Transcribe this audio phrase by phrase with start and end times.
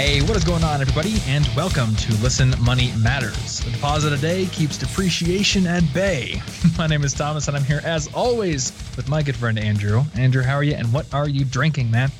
[0.00, 1.16] Hey, what is going on, everybody?
[1.26, 3.60] And welcome to Listen Money Matters.
[3.60, 6.40] The deposit a day keeps depreciation at bay.
[6.78, 10.02] my name is Thomas, and I'm here as always with my good friend Andrew.
[10.14, 10.72] Andrew, how are you?
[10.72, 12.10] And what are you drinking, man?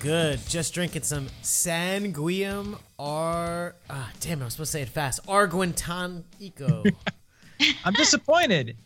[0.00, 0.38] Good.
[0.50, 3.74] Just drinking some Sanguium R.
[3.88, 5.24] Ah, damn, I was supposed to say it fast.
[5.26, 6.94] Arguintanico.
[7.86, 8.76] I'm disappointed.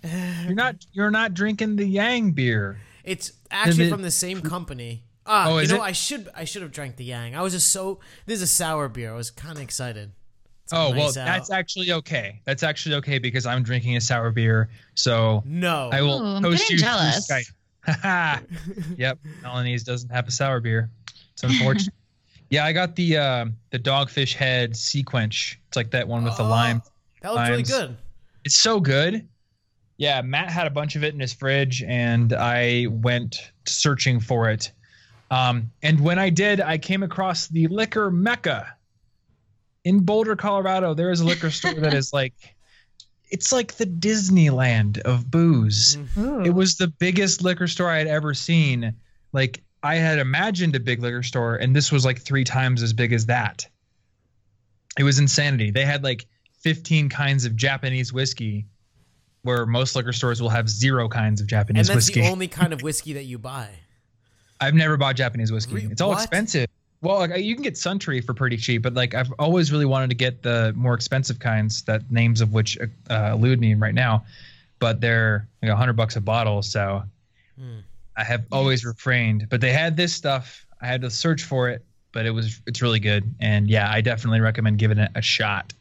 [0.45, 0.77] You're not.
[0.93, 2.79] You're not drinking the Yang beer.
[3.03, 5.03] it's actually it- from the same company.
[5.27, 5.81] Ah, Oh, you know, it?
[5.81, 7.37] I should I should have drank the Yang.
[7.37, 8.01] I was just so.
[8.27, 9.13] This is a sour beer.
[9.13, 10.11] I was kind of excited.
[10.65, 11.15] It's Oh well, out.
[11.15, 12.41] that's actually okay.
[12.45, 14.71] That's actually okay because I'm drinking a sour beer.
[14.95, 15.91] So no.
[15.93, 17.29] I will Ooh, post getting you through jealous.
[17.31, 17.53] Skype.
[17.85, 18.41] Haha.
[18.97, 20.91] yep, Melanie's doesn't have a sour beer.
[21.33, 21.95] It's unfortunate.
[22.51, 25.57] yeah, I got the uh, the Dogfish Head SeaQuench.
[25.69, 26.83] It's like that one with the Oh, lime.
[27.23, 27.97] That looks really good.
[28.45, 29.29] It's so good.
[29.99, 34.49] Yeah, Matt had a bunch of it in his fridge, and I went searching for
[34.49, 34.73] it.
[35.31, 38.75] Um, and when I did, I came across the liquor mecca
[39.85, 40.95] in Boulder, Colorado.
[40.95, 42.35] There is a liquor store that is like,
[43.31, 45.97] it's like the Disneyland of booze.
[46.17, 46.47] Mm.
[46.47, 48.95] It was the biggest liquor store I had ever seen.
[49.33, 52.93] Like I had imagined a big liquor store, and this was like three times as
[52.93, 53.69] big as that.
[54.99, 55.71] It was insanity.
[55.71, 56.27] They had like
[56.63, 58.67] 15 kinds of Japanese whiskey,
[59.43, 61.93] where most liquor stores will have zero kinds of Japanese whiskey.
[61.93, 62.21] And that's whiskey.
[62.21, 63.71] the only kind of whiskey that you buy.
[64.61, 65.89] I've never bought Japanese whiskey.
[65.91, 66.21] It's all what?
[66.21, 66.69] expensive.
[67.03, 70.11] Well, like, you can get Suntory for pretty cheap, but like I've always really wanted
[70.11, 72.77] to get the more expensive kinds, that names of which
[73.09, 74.25] uh, elude me right now,
[74.81, 76.63] but they're like a hundred bucks a bottle.
[76.63, 77.03] So
[77.61, 77.81] Hmm.
[78.17, 79.49] I have always refrained.
[79.51, 80.67] But they had this stuff.
[80.81, 84.01] I had to search for it, but it was it's really good, and yeah, I
[84.01, 85.73] definitely recommend giving it a shot.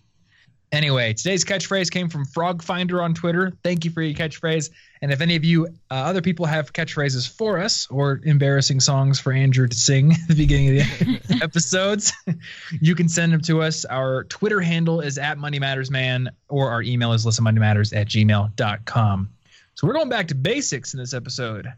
[0.72, 3.54] Anyway, today's catchphrase came from Frog Finder on Twitter.
[3.64, 4.70] Thank you for your catchphrase.
[5.02, 9.20] And if any of you uh, other people have catchphrases for us or embarrassing songs
[9.20, 12.14] for Andrew to sing at the beginning of the episodes,
[12.82, 13.84] you can send them to us.
[13.86, 19.30] Our Twitter handle is at Money Matters Man, or our email is listenmoneymatters at gmail.com.
[19.74, 21.72] So we're going back to basics in this episode,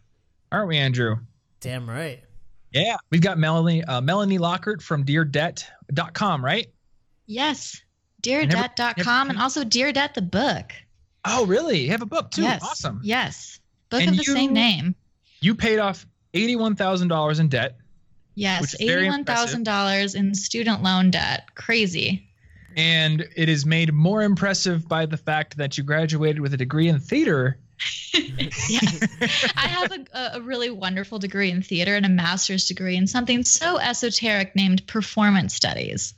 [0.51, 1.17] aren't we, Andrew?
[1.61, 2.21] Damn right.
[2.73, 6.67] Yeah, we've got Melanie uh, Melanie Lockert from DearDebt.com, right?
[7.25, 7.81] Yes.
[8.25, 10.71] Never- DearDebt.com and also Dear Debt the book.
[11.25, 11.81] Oh, really?
[11.81, 12.41] You have a book too.
[12.43, 12.61] yes.
[12.63, 12.99] Awesome.
[13.03, 13.59] Yes.
[13.89, 14.95] Book And of the you- same name.
[15.39, 17.77] You paid off eighty-one thousand dollars in debt,
[18.35, 18.61] Yes.
[18.61, 21.53] which is very $81,000 in student loan debt.
[21.55, 22.27] Crazy.
[22.77, 26.87] and it is made more impressive by the fact that you graduated with a degree
[26.87, 27.57] in theater.
[28.13, 29.51] yes.
[29.57, 33.43] I have a, a really wonderful degree in theater and a master's degree in something
[33.43, 36.13] so esoteric named performance studies.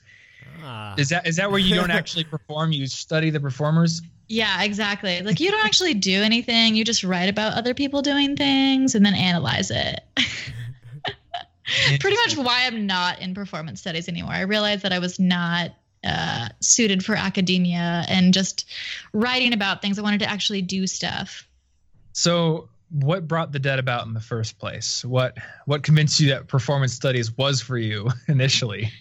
[0.63, 0.96] Ah.
[0.97, 2.72] Is that is that where you don't actually perform?
[2.72, 4.01] You study the performers.
[4.29, 5.22] Yeah, exactly.
[5.22, 6.75] Like you don't actually do anything.
[6.75, 10.01] You just write about other people doing things and then analyze it.
[12.00, 14.34] Pretty much why I'm not in performance studies anymore.
[14.34, 15.72] I realized that I was not
[16.03, 18.69] uh, suited for academia and just
[19.13, 19.97] writing about things.
[20.00, 21.47] I wanted to actually do stuff.
[22.13, 25.03] So, what brought the debt about in the first place?
[25.03, 28.91] What what convinced you that performance studies was for you initially?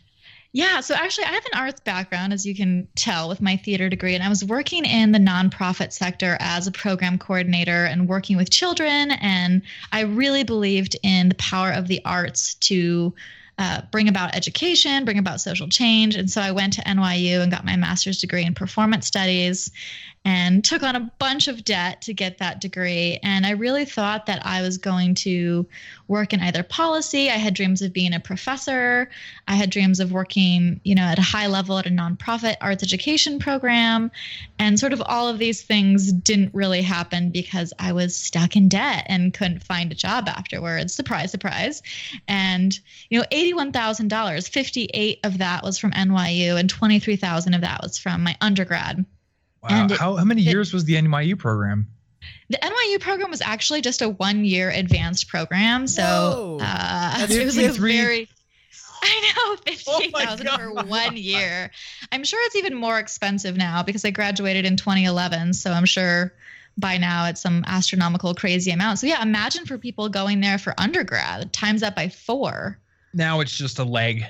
[0.55, 3.89] Yeah, so actually, I have an arts background, as you can tell, with my theater
[3.89, 8.37] degree, and I was working in the nonprofit sector as a program coordinator and working
[8.37, 9.13] with children.
[9.13, 9.63] And
[9.93, 13.15] I really believed in the power of the arts to
[13.57, 16.17] uh, bring about education, bring about social change.
[16.17, 19.71] And so I went to NYU and got my master's degree in performance studies
[20.25, 23.19] and took on a bunch of debt to get that degree.
[23.23, 25.67] And I really thought that I was going to
[26.07, 27.29] work in either policy.
[27.29, 29.11] I had dreams of being a professor.
[29.49, 32.85] I had dreams of working, you know, at a high level at a nonprofit arts
[32.85, 34.13] education program.
[34.61, 38.69] And sort of all of these things didn't really happen because I was stuck in
[38.69, 40.95] debt and couldn't find a job afterwards.
[40.95, 41.83] Surprise, surprise.
[42.29, 42.79] And,
[43.11, 48.23] you know, $81,000, 58 of that was from NYU and 23,000 of that was from
[48.23, 49.05] my undergrad.
[49.63, 49.69] Wow.
[49.71, 51.87] And it- how how many it- years was the NYU program?
[52.51, 55.87] The NYU program was actually just a one year advanced program.
[55.87, 58.29] So uh, it was like a 53 very.
[59.05, 59.33] I
[59.67, 61.71] know, Oh for one year.
[62.13, 65.55] I'm sure it's even more expensive now because I graduated in 2011.
[65.55, 66.33] So I'm sure
[66.79, 69.01] by now it's some astronomical, crazy amount.
[69.01, 72.79] So yeah, imagine for people going there for undergrad, times that by four.
[73.13, 74.25] Now it's just a leg.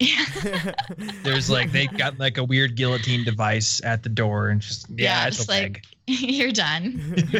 [1.22, 5.22] There's like they've got like a weird guillotine device at the door and just yeah,
[5.22, 5.72] Yeah, it's just a leg.
[5.74, 5.86] like
[6.20, 7.16] you're done.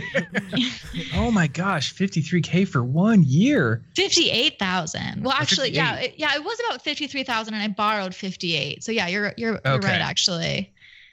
[1.14, 3.82] Oh my gosh, 53k for one year.
[3.96, 5.22] Fifty-eight thousand.
[5.24, 8.82] Well, Oh, actually, yeah, it, yeah, it was about fifty-three thousand, and I borrowed fifty-eight.
[8.84, 9.86] So yeah, you're you're, you're Okay.
[9.88, 10.72] right, actually.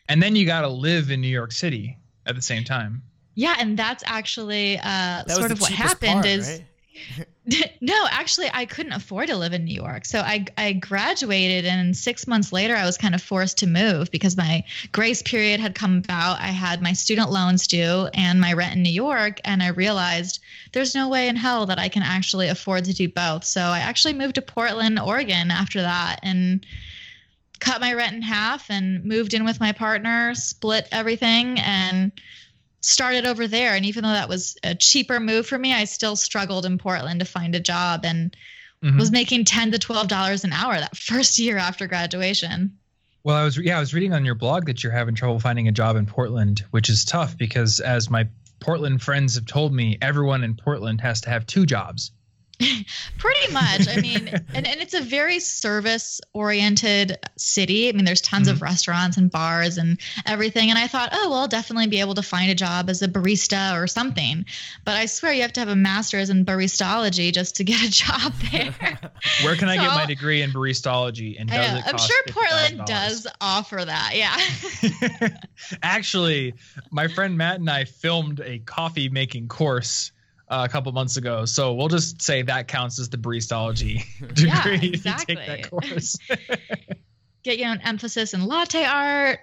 [0.10, 3.02] And then you got to live in New York City at the same time.
[3.36, 6.14] Yeah, and that's actually uh, That sort of what happened.
[6.14, 6.62] part, is
[7.18, 7.28] right?
[7.82, 10.06] no, actually, I couldn't afford to live in New York.
[10.06, 14.12] So I, I graduated, and six months later, I was kind of forced to move
[14.12, 16.40] because my grace period had come about.
[16.42, 19.40] I had my student loans due and my rent in New York.
[19.46, 20.40] And I realized
[20.74, 23.46] there's no way in hell that I can actually afford to do both.
[23.46, 26.20] So I actually moved to Portland, Oregon after that.
[26.24, 26.66] And
[27.60, 32.12] cut my rent in half and moved in with my partner, split everything, and
[32.88, 33.76] started over there.
[33.76, 37.20] And even though that was a cheaper move for me, I still struggled in Portland
[37.20, 38.36] to find a job and
[38.84, 38.98] mm-hmm.
[38.98, 42.78] was making ten to twelve dollars an hour that first year after graduation.
[43.24, 45.68] Well, I was yeah, I was reading on your blog that you're having trouble finding
[45.68, 48.28] a job in Portland, which is tough because as my
[48.60, 52.12] Portland friends have told me, everyone in Portland has to have two jobs.
[53.20, 53.88] Pretty much.
[53.88, 57.88] I mean, and, and it's a very service oriented city.
[57.88, 58.56] I mean, there's tons mm-hmm.
[58.56, 60.72] of restaurants and bars and everything.
[60.72, 63.08] And I thought, oh, well, I'll definitely be able to find a job as a
[63.08, 64.46] barista or something.
[64.86, 67.92] But I swear you have to have a master's in baristology just to get a
[67.92, 68.74] job there.
[69.44, 71.40] Where can so, I get my degree in baristology?
[71.40, 74.14] And does it I'm sure Portland does offer that.
[74.16, 75.38] Yeah.
[75.84, 76.56] Actually,
[76.90, 80.12] my friend Matt and I filmed a coffee making course
[80.50, 81.46] uh, a couple months ago.
[81.46, 84.04] So we'll just say that counts as the baristology
[84.34, 85.36] degree yeah, exactly.
[85.36, 86.18] take that course.
[87.44, 89.40] Get you an emphasis in latte art.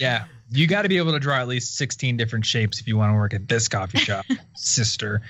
[0.00, 0.24] yeah.
[0.50, 3.12] You got to be able to draw at least 16 different shapes if you want
[3.12, 5.22] to work at this coffee shop, sister.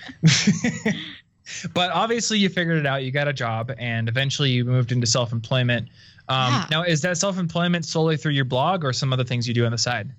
[1.75, 3.05] but obviously, you figured it out.
[3.05, 5.91] You got a job, and eventually, you moved into self employment.
[6.29, 6.67] Um, yeah.
[6.73, 9.65] Now, is that self employment solely through your blog or some other things you do
[9.65, 10.11] on the side?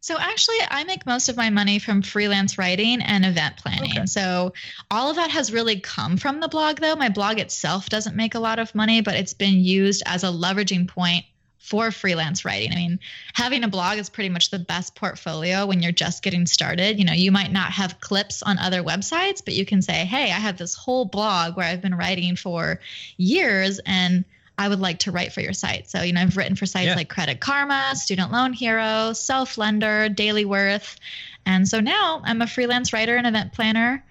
[0.00, 3.92] So actually, I make most of my money from freelance writing and event planning.
[3.96, 4.06] Okay.
[4.06, 4.52] So
[4.90, 6.94] all of that has really come from the blog, though.
[6.94, 10.28] My blog itself doesn't make a lot of money, but it's been used as a
[10.28, 11.24] leveraging point
[11.58, 12.70] for freelance writing.
[12.70, 13.00] I mean,
[13.34, 17.00] having a blog is pretty much the best portfolio when you're just getting started.
[17.00, 20.30] You know, you might not have clips on other websites, but you can say, hey,
[20.30, 22.78] I have this whole blog where I've been writing for
[23.16, 24.24] years and
[24.58, 25.90] I would like to write for your site.
[25.90, 26.94] So, you know, I've written for sites yeah.
[26.94, 30.98] like Credit Karma, Student Loan Hero, Self Lender, Daily Worth.
[31.44, 34.02] And so now I'm a freelance writer and event planner.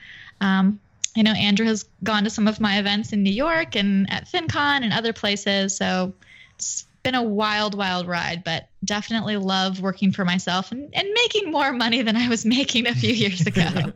[0.42, 0.80] Um,
[1.18, 4.28] I know Andrew has gone to some of my events in New York and at
[4.28, 5.76] FinCon and other places.
[5.76, 6.14] So
[6.56, 11.52] it's been a wild, wild ride, but definitely love working for myself and, and making
[11.52, 13.94] more money than I was making a few years ago.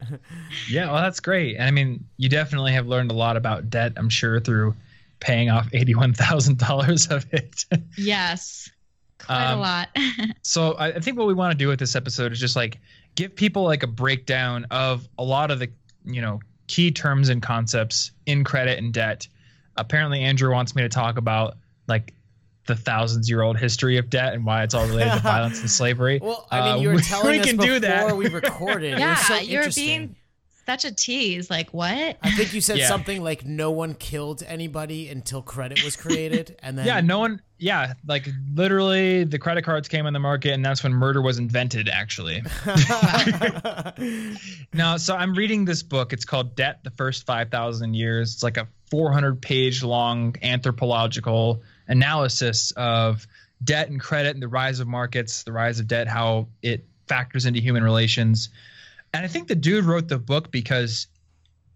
[0.69, 1.57] yeah, well, that's great.
[1.57, 4.75] And I mean, you definitely have learned a lot about debt, I'm sure, through
[5.19, 7.66] paying off $81,000 of it.
[7.98, 8.69] yes.
[9.19, 9.89] Quite um, a lot.
[10.42, 12.80] so I, I think what we want to do with this episode is just like
[13.16, 15.69] give people like a breakdown of a lot of the,
[16.06, 19.27] you know, key terms and concepts in credit and debt.
[19.75, 21.56] Apparently Andrew wants me to talk about
[21.88, 22.13] like
[22.66, 25.69] the thousands year old history of debt and why it's all related to violence and
[25.69, 26.19] slavery.
[26.21, 28.16] Well, I mean, you were uh, telling we us can before do that.
[28.16, 28.98] we recorded.
[29.00, 30.16] yeah, so you're being
[30.69, 31.50] such a tease.
[31.50, 32.18] Like what?
[32.21, 32.88] I think you said yeah.
[32.88, 37.42] something like no one killed anybody until credit was created, and then yeah, no one.
[37.57, 41.39] Yeah, like literally, the credit cards came on the market, and that's when murder was
[41.39, 41.89] invented.
[41.89, 42.44] Actually.
[44.74, 46.13] now, so I'm reading this book.
[46.13, 48.36] It's called Debt: The First Five Thousand Years.
[48.36, 53.25] It's like a 400 page long anthropological analysis of
[53.63, 57.45] debt and credit and the rise of markets, the rise of debt, how it factors
[57.45, 58.50] into human relations.
[59.14, 61.08] And I think the dude wrote the book because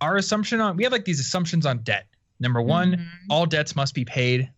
[0.01, 2.07] our assumption on we have like these assumptions on debt.
[2.39, 3.31] Number one, mm-hmm.
[3.31, 4.49] all debts must be paid.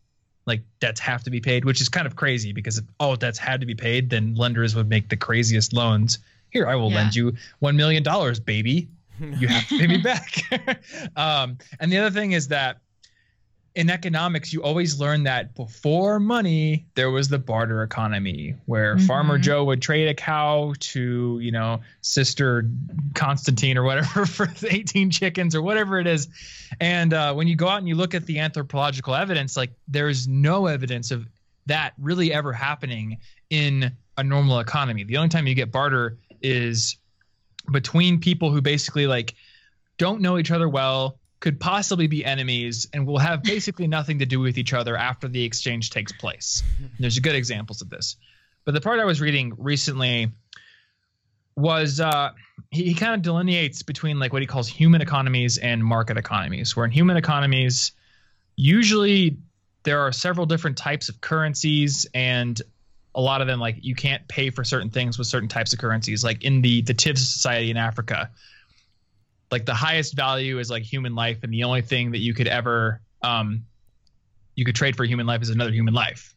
[0.46, 3.38] Like debts have to be paid, which is kind of crazy because if all debts
[3.38, 6.20] had to be paid, then lenders would make the craziest loans.
[6.50, 6.98] Here, I will yeah.
[6.98, 8.88] lend you one million dollars, baby.
[9.20, 10.42] You have to pay me back.
[11.16, 12.80] um, and the other thing is that
[13.76, 19.06] in economics, you always learn that before money, there was the barter economy where mm-hmm.
[19.06, 22.70] Farmer Joe would trade a cow to, you know, Sister
[23.16, 26.30] Constantine or whatever for 18 chickens or whatever it is.
[26.80, 30.26] And uh, when you go out and you look at the anthropological evidence, like there's
[30.26, 31.28] no evidence of
[31.66, 33.18] that really ever happening
[33.50, 35.04] in a normal economy.
[35.04, 36.96] The only time you get barter is
[37.74, 39.36] between people who basically like
[39.98, 44.26] don't know each other well could possibly be enemies and will have basically nothing to
[44.26, 46.64] do with each other after the exchange takes place.
[46.80, 48.16] And there's good examples of this.
[48.64, 50.32] But the part I was reading recently
[51.56, 52.32] was uh,
[52.72, 56.76] he, he kind of delineates between like what he calls human economies and market economies,
[56.76, 57.92] where in human economies,
[58.56, 59.38] usually
[59.84, 62.60] there are several different types of currencies and
[63.14, 65.80] a lot of them like you can't pay for certain things with certain types of
[65.80, 68.32] currencies like in the the Tiv society in Africa
[69.56, 72.48] like the highest value is like human life and the only thing that you could
[72.48, 73.64] ever um
[74.56, 76.36] you could trade for human life is another human life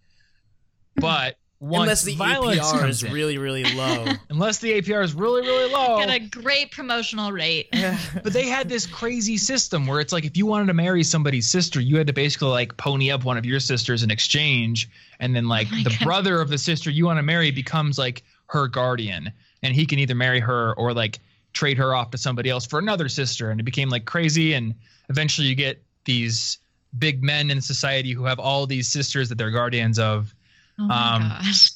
[0.94, 1.00] hmm.
[1.00, 4.06] but once Unless the violence APR is in- really, really low.
[4.30, 5.98] unless the APR is really really low.
[5.98, 7.66] Get a great promotional rate.
[8.22, 11.50] but they had this crazy system where it's like if you wanted to marry somebody's
[11.50, 15.34] sister, you had to basically like pony up one of your sisters in exchange, and
[15.34, 16.04] then like Oh the God.
[16.04, 19.32] brother of the sister you want to marry becomes like her guardian,
[19.64, 21.18] and he can either marry her or like
[21.52, 24.74] trade her off to somebody else for another sister, and it became like crazy, and
[25.08, 26.58] eventually you get these
[26.98, 30.34] big men in society who have all these sisters that they're guardians of.
[30.78, 31.70] Oh my Um, gosh.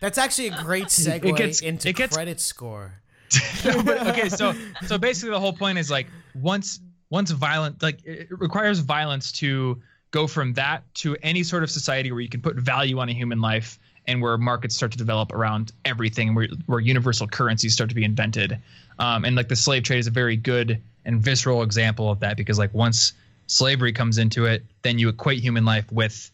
[0.00, 3.00] That's actually a great segue gets- into it gets- credit score.
[3.64, 4.54] but, okay, so
[4.86, 6.78] so basically the whole point is like once
[7.10, 11.70] once violent like it it requires violence to go from that to any sort of
[11.70, 14.98] society where you can put value on a human life and where markets start to
[14.98, 18.58] develop around everything where where universal currencies start to be invented.
[18.98, 22.36] Um, and like the slave trade is a very good and visceral example of that
[22.36, 23.12] because like once
[23.46, 26.30] slavery comes into it, then you equate human life with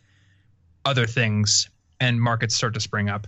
[0.85, 1.69] other things
[2.01, 3.27] and markets start to spring up.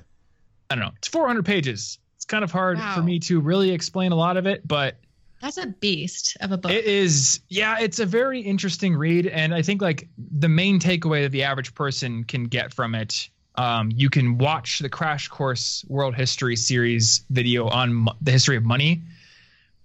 [0.71, 0.93] I don't know.
[0.97, 1.99] It's 400 pages.
[2.17, 2.95] It's kind of hard Wow.
[2.95, 4.97] for me to really explain a lot of it, but
[5.41, 6.71] That's a beast of a book.
[6.71, 11.23] it is yeah, it's a very interesting read and I think like the main takeaway
[11.25, 15.85] that the average person can get from it um, you can watch the Crash Course
[15.88, 19.02] World History series video on mo- the history of money.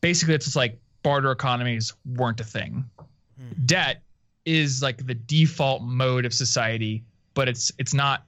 [0.01, 2.85] Basically, it's just like barter economies weren't a thing.
[3.65, 4.01] Debt
[4.45, 8.23] is like the default mode of society, but it's it's not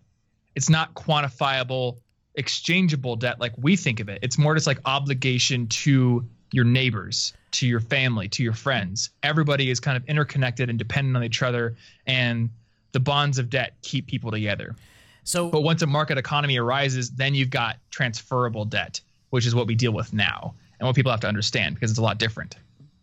[0.55, 1.97] it's not quantifiable
[2.35, 4.19] exchangeable debt like we think of it.
[4.21, 9.09] It's more just like obligation to your neighbors, to your family, to your friends.
[9.23, 11.75] Everybody is kind of interconnected and dependent on each other,
[12.07, 12.49] and
[12.91, 14.75] the bonds of debt keep people together.
[15.23, 19.67] So But once a market economy arises, then you've got transferable debt, which is what
[19.67, 22.55] we deal with now, and what people have to understand because it's a lot different.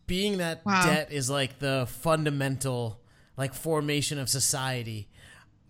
[0.06, 0.86] being that Wow.
[0.86, 3.00] debt is like the fundamental
[3.36, 5.08] like formation of society.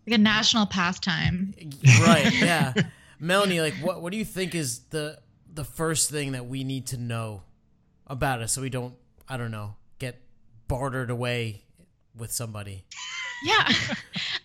[0.06, 1.54] like a national pastime.
[2.00, 2.72] Right, yeah.
[3.18, 5.18] Melanie, like what what do you think is the
[5.52, 7.42] the first thing that we need to know
[8.06, 8.94] about it so we don't
[9.28, 10.20] I don't know, get
[10.68, 11.64] bartered away
[12.14, 12.84] with somebody?
[13.42, 13.68] Yeah.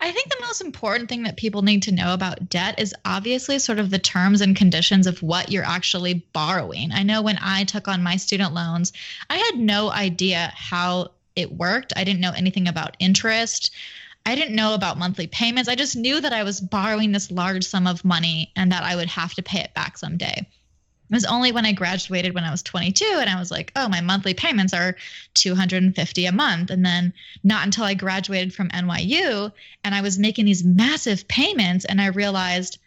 [0.00, 3.58] I think the most important thing that people need to know about debt is obviously
[3.58, 6.92] sort of the terms and conditions of what you're actually borrowing.
[6.92, 8.92] I know when I took on my student loans,
[9.30, 11.92] I had no idea how it worked.
[11.96, 13.72] I didn't know anything about interest.
[14.24, 15.68] I didn't know about monthly payments.
[15.68, 18.94] I just knew that I was borrowing this large sum of money and that I
[18.94, 20.46] would have to pay it back someday.
[21.12, 23.86] It was only when I graduated when I was 22 and I was like, "Oh,
[23.86, 24.96] my monthly payments are
[25.34, 27.12] 250 a month." And then
[27.44, 29.52] not until I graduated from NYU
[29.84, 32.78] and I was making these massive payments and I realized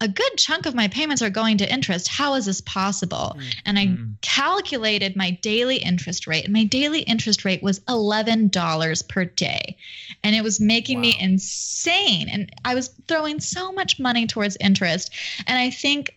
[0.00, 2.08] a good chunk of my payments are going to interest.
[2.08, 3.36] How is this possible?
[3.36, 3.48] Mm-hmm.
[3.64, 9.24] And I calculated my daily interest rate, and my daily interest rate was $11 per
[9.24, 9.76] day.
[10.22, 12.28] And it was making me insane.
[12.28, 15.12] And I was throwing so much money towards interest.
[15.46, 16.15] And I think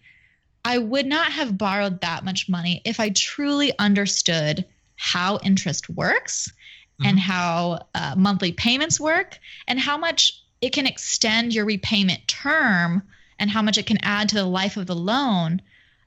[0.65, 4.65] I would not have borrowed that much money if I truly understood
[4.97, 6.51] how interest works
[7.01, 13.03] and how uh, monthly payments work and how much it can extend your repayment term
[13.39, 15.61] and how much it can add to the life of the loan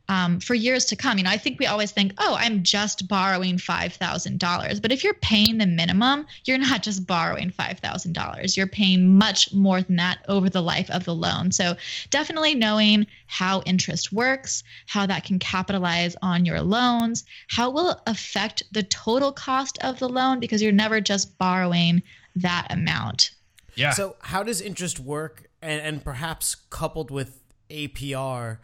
[0.08, 1.18] um, for years to come.
[1.18, 4.82] You know, I think we always think, oh, I'm just borrowing $5,000.
[4.82, 8.56] But if you're paying the minimum, you're not just borrowing $5,000.
[8.56, 11.52] You're paying much more than that over the life of the loan.
[11.52, 11.76] So
[12.10, 18.00] definitely knowing how interest works, how that can capitalize on your loans, how it will
[18.06, 22.02] affect the total cost of the loan because you're never just borrowing
[22.36, 23.30] that amount.
[23.74, 23.92] Yeah.
[23.92, 27.40] So how does interest work and, and perhaps coupled with
[27.70, 28.58] APR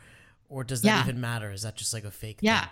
[0.48, 1.02] or does that Yeah.
[1.02, 1.50] even matter?
[1.50, 2.60] Is that just like a fake Yeah.
[2.60, 2.68] thing?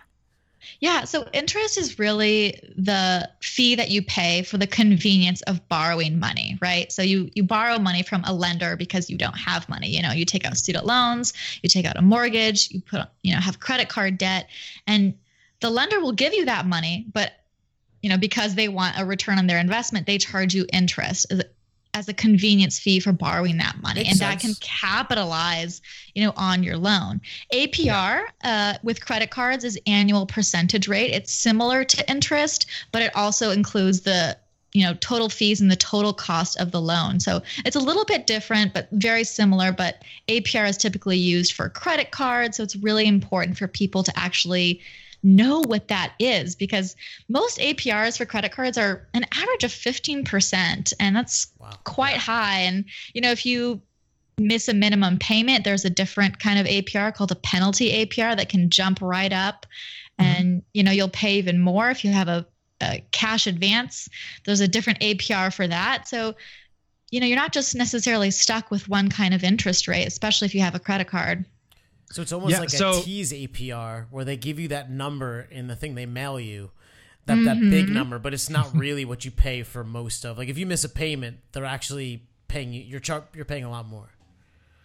[0.81, 6.19] Yeah, so interest is really the fee that you pay for the convenience of borrowing
[6.19, 6.91] money, right?
[6.91, 9.89] So you you borrow money from a lender because you don't have money.
[9.95, 13.35] You know, you take out student loans, you take out a mortgage, you put you
[13.35, 14.49] know, have credit card debt,
[14.87, 15.15] and
[15.61, 17.33] the lender will give you that money, but
[18.03, 21.27] you know, because they want a return on their investment, they charge you interest
[21.97, 25.81] as, a convenience fee for borrowing that money, Makes and that can capitalize,
[26.15, 27.21] you know, on your loan.
[27.53, 31.13] APR uh, with credit cards is annual percentage rate.
[31.13, 34.37] It's similar to interest, but it also includes the
[34.73, 37.19] you know total fees and the total cost of the loan.
[37.19, 39.73] So it's a little bit different, but very similar.
[39.73, 44.13] But APR is typically used for credit cards, so it's really important for people to
[44.19, 44.81] actually
[45.27, 46.95] know what that is because
[47.29, 51.71] most APRs for credit cards are an average of 15%, and that's Wow.
[51.85, 52.61] quite high.
[52.61, 53.83] And you know, if you
[54.39, 58.49] miss a minimum payment, there's a different kind of APR called a penalty APR that
[58.49, 59.67] can jump right up,
[60.21, 60.31] mm-hmm.
[60.31, 62.47] and you know you'll pay even more if you have a,
[62.81, 64.09] a cash advance.
[64.45, 66.07] There's a different APR for that.
[66.09, 66.37] So
[67.11, 70.55] you know, you're not just necessarily stuck with one kind of interest rate, especially if
[70.55, 71.45] you have a credit card.
[72.11, 75.47] So it's almost Yeah, like so- a tease APR where they give you that number
[75.51, 76.71] in the thing they mail you,
[77.27, 77.95] that that big mm-hmm.
[77.95, 80.39] number, but it's not really what you pay for most of.
[80.39, 82.83] Like if you miss a payment, they're actually paying you.
[82.83, 84.11] You're char- you're paying a lot more.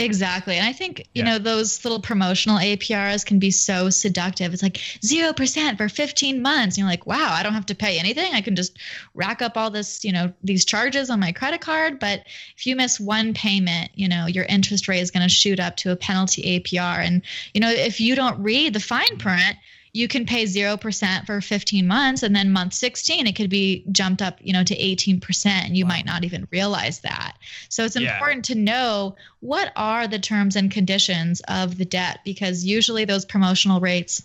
[0.03, 0.57] Exactly.
[0.57, 1.31] And I think, you Yeah.
[1.31, 4.53] know, those little promotional APRs can be so seductive.
[4.53, 6.75] It's like 0% for 15 months.
[6.75, 8.33] And you're like, wow, I don't have to pay anything.
[8.33, 8.77] I can just
[9.13, 11.99] rack up all this, you know, these charges on my credit card.
[11.99, 12.23] But
[12.57, 15.77] if you miss one payment, you know, your interest rate is going to shoot up
[15.77, 16.99] to a penalty APR.
[16.99, 17.21] And,
[17.53, 19.55] you know, if you don't read the fine print,
[19.93, 24.21] you can pay 0% for 15 months and then month 16 it could be jumped
[24.21, 27.35] up you know to 18% and you might not even realize that
[27.69, 28.13] so it's Yeah.
[28.13, 33.25] important to know what are the terms and conditions of the debt because usually those
[33.25, 34.23] promotional rates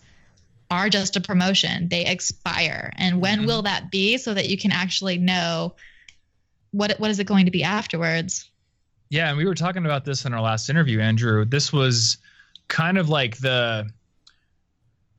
[0.70, 3.46] are just a promotion they expire and when Mhm.
[3.46, 5.74] will that be so that you can actually know
[6.70, 8.48] what what is it going to be afterwards
[9.08, 11.44] Yeah, and we were talking about this in our last interview, Andrew.
[11.44, 12.18] This was
[12.66, 13.88] kind of like the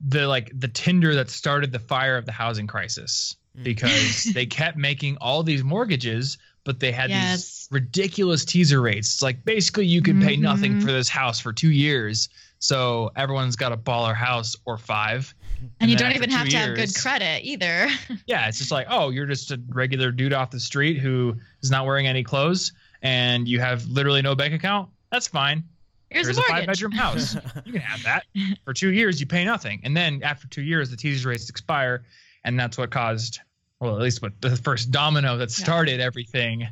[0.06, 3.64] the like the tinder that started the fire of the housing crisis Mm.
[3.64, 7.38] because they kept making all these mortgages, but they had Yes.
[7.42, 9.14] these ridiculous teaser rates.
[9.16, 10.82] It's like basically you could pay nothing Mhm.
[10.82, 12.30] for this house for two years.
[12.60, 15.34] So everyone's got a baller house or five.
[15.80, 17.88] and, you don't even have to have good credit either
[18.28, 21.72] Yeah, it's just like, oh, you're just a regular dude off the street who is
[21.72, 24.90] not wearing any clothes and you have literally no bank account.
[25.12, 25.64] That's fine.
[26.10, 27.36] Here's There's a a five bedroom house.
[27.66, 28.24] You can have that.
[28.66, 29.82] For two years, you pay nothing.
[29.84, 32.04] And then after two years, the teaser rates expire.
[32.44, 33.40] And that's what caused,
[33.80, 35.64] well, at least what the first domino that Yeah.
[35.66, 36.68] started everything.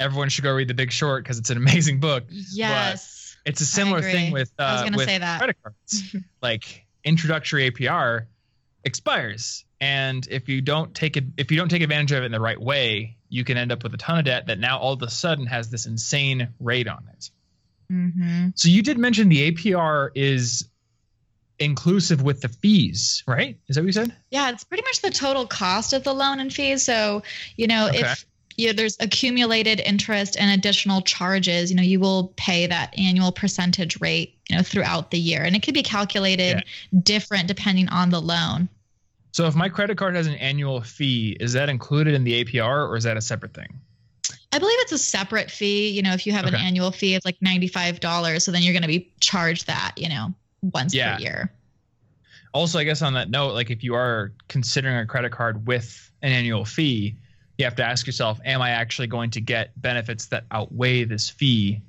[0.00, 2.24] Everyone should go read The Big Short because it's an amazing book.
[2.30, 5.38] yes It's a similar thing with, uh, I was gonna with say that.
[5.38, 6.16] credit cards.
[6.42, 8.26] like introductory APR
[8.84, 9.64] expires.
[9.80, 12.40] And if you don't take it, if you don't take advantage of it in the
[12.40, 15.02] right way, you can end up with a ton of debt that now all of
[15.02, 17.30] a sudden has this insane rate on it.
[17.90, 20.68] Hmm So you did mention the APR is
[21.58, 23.58] inclusive with the fees, right?
[23.68, 24.14] Is that what you said?
[24.30, 26.84] Yeah, it's pretty much the total cost of the loan and fees.
[26.84, 27.22] So,
[27.56, 28.00] you know, Okay.
[28.00, 28.26] if
[28.56, 34.00] you there's accumulated interest and additional charges, you know, you will pay that annual percentage
[34.00, 35.42] rate, you know, throughout the year.
[35.42, 36.64] And it could be calculated
[37.02, 38.68] different depending on the loan.
[39.32, 42.88] So if my credit card has an annual fee, is that included in the APR
[42.88, 43.80] or is that a separate thing?
[44.50, 45.90] I believe it's a separate fee.
[45.90, 48.40] You know, if you have an annual fee, it's like $95.
[48.40, 50.32] So then you're going to be charged that, you know,
[50.62, 51.16] once Yeah.
[51.16, 51.52] per year.
[52.54, 56.10] Also, I guess on that note, like if you are considering a credit card with
[56.22, 57.14] an annual fee,
[57.58, 61.28] you have to ask yourself, am I actually going to get benefits that outweigh this
[61.28, 61.82] fee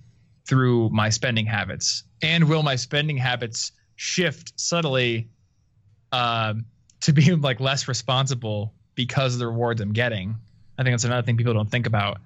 [0.45, 2.03] through my spending habits?
[2.21, 5.29] And will my spending habits shift subtly
[6.11, 6.65] um,
[7.01, 10.35] to be like less responsible because of the rewards I'm getting?
[10.77, 12.19] I think that's another thing people don't think about.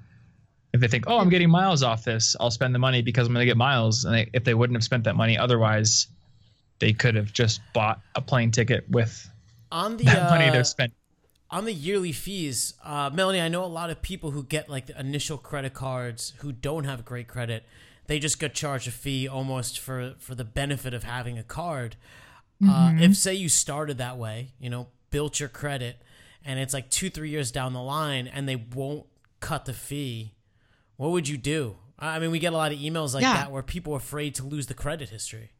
[0.73, 3.33] If they think, oh, I'm getting miles off this, I'll spend the money because I'm
[3.33, 4.05] going to get miles.
[4.05, 6.07] And they, if they wouldn't have spent that money otherwise,
[6.79, 9.29] they could have just bought a plane ticket with
[9.71, 10.95] On the that money uh, they're spending.
[11.51, 14.87] on the yearly fees, uh, Melanie, I know a lot of people who get like
[14.87, 17.63] the initial credit cards who don't have great credit.
[18.07, 21.95] They just get charged a fee almost for for the benefit of having a card.
[22.67, 26.01] Uh, if say you started that way, you know, built your credit,
[26.43, 29.05] and it's like two three years down the line, and they won't
[29.39, 30.33] cut the fee,
[30.97, 31.77] what would you do?
[31.99, 33.33] I mean, we get a lot of emails like Yeah.
[33.35, 35.51] that where people are afraid to lose the credit history.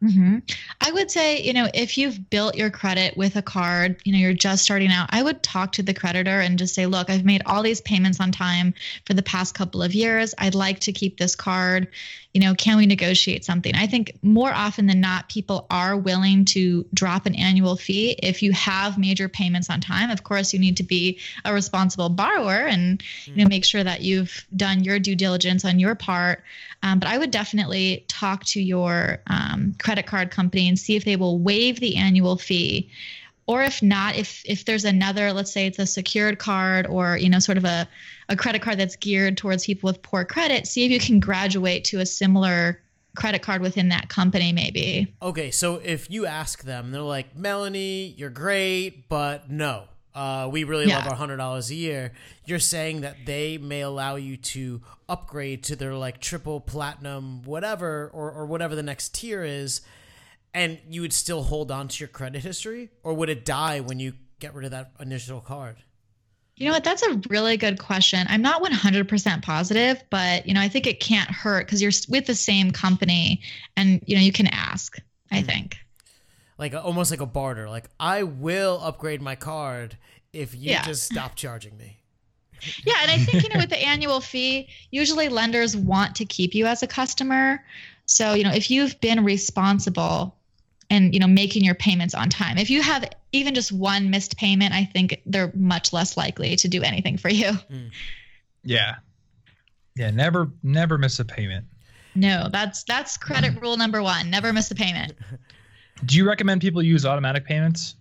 [0.00, 0.38] Hmm
[0.80, 4.18] I would say, you know, if you've built your credit with a card, you know,
[4.18, 7.24] you're just starting out, I would talk to the creditor and just say, look, I've
[7.24, 8.72] made all these payments on time
[9.04, 10.34] for the past couple of years.
[10.38, 11.88] I'd like to keep this card.
[12.32, 13.74] You know, can we negotiate something?
[13.74, 18.42] I think more often than not, people are willing to drop an annual fee if
[18.42, 20.10] you have major payments on time.
[20.10, 24.00] Of course, you need to be a responsible borrower and you know make sure that
[24.00, 26.42] you've done your due diligence on your part.
[26.82, 31.04] Um, but I would definitely talk to your um, credit card company and see if
[31.04, 32.90] they will waive the annual fee.
[33.46, 37.28] Or if not, if if there's another, let's say it's a secured card or you
[37.28, 37.88] know sort of a,
[38.28, 41.84] a credit card that's geared towards people with poor credit, see if you can graduate
[41.86, 42.80] to a similar
[43.16, 45.12] credit card within that company maybe.
[45.20, 50.64] Okay, so if you ask them, they're like, Melanie, you're great, but no, uh, we
[50.64, 52.12] really love our hundred dollars a year.
[52.44, 58.10] You're saying that they may allow you to upgrade to their like triple platinum, whatever,
[58.12, 59.82] or or whatever the next tier is,
[60.52, 64.00] and you would still hold on to your credit history, or would it die when
[64.00, 65.76] you get rid of that initial card?
[66.56, 66.84] You know what?
[66.84, 68.26] That's a really good question.
[68.28, 72.26] I'm not 100% positive, but you know, I think it can't hurt because you're with
[72.26, 73.42] the same company,
[73.76, 74.96] and you know, you can ask.
[75.30, 75.76] I think.
[76.60, 77.68] Like a, almost like a barter.
[77.68, 79.96] Like I will upgrade my card
[80.32, 80.84] if you Yeah.
[80.84, 81.96] just stop charging me.
[82.84, 86.54] Yeah, and I think you know with the annual fee, usually lenders want to keep
[86.54, 87.64] you as a customer.
[88.04, 90.36] So, you know, if you've been responsible
[90.90, 92.58] and you know making your payments on time.
[92.58, 96.68] If you have even just one missed payment, I think they're much less likely to
[96.68, 97.52] do anything for you.
[97.52, 97.86] Hmm.
[98.64, 98.96] Yeah.
[99.96, 101.64] Yeah, never never miss a payment.
[102.14, 103.60] No, that's that's credit hmm.
[103.60, 104.28] rule number 1.
[104.28, 105.14] Never miss a payment.
[106.04, 107.94] Do you recommend people use automatic payments?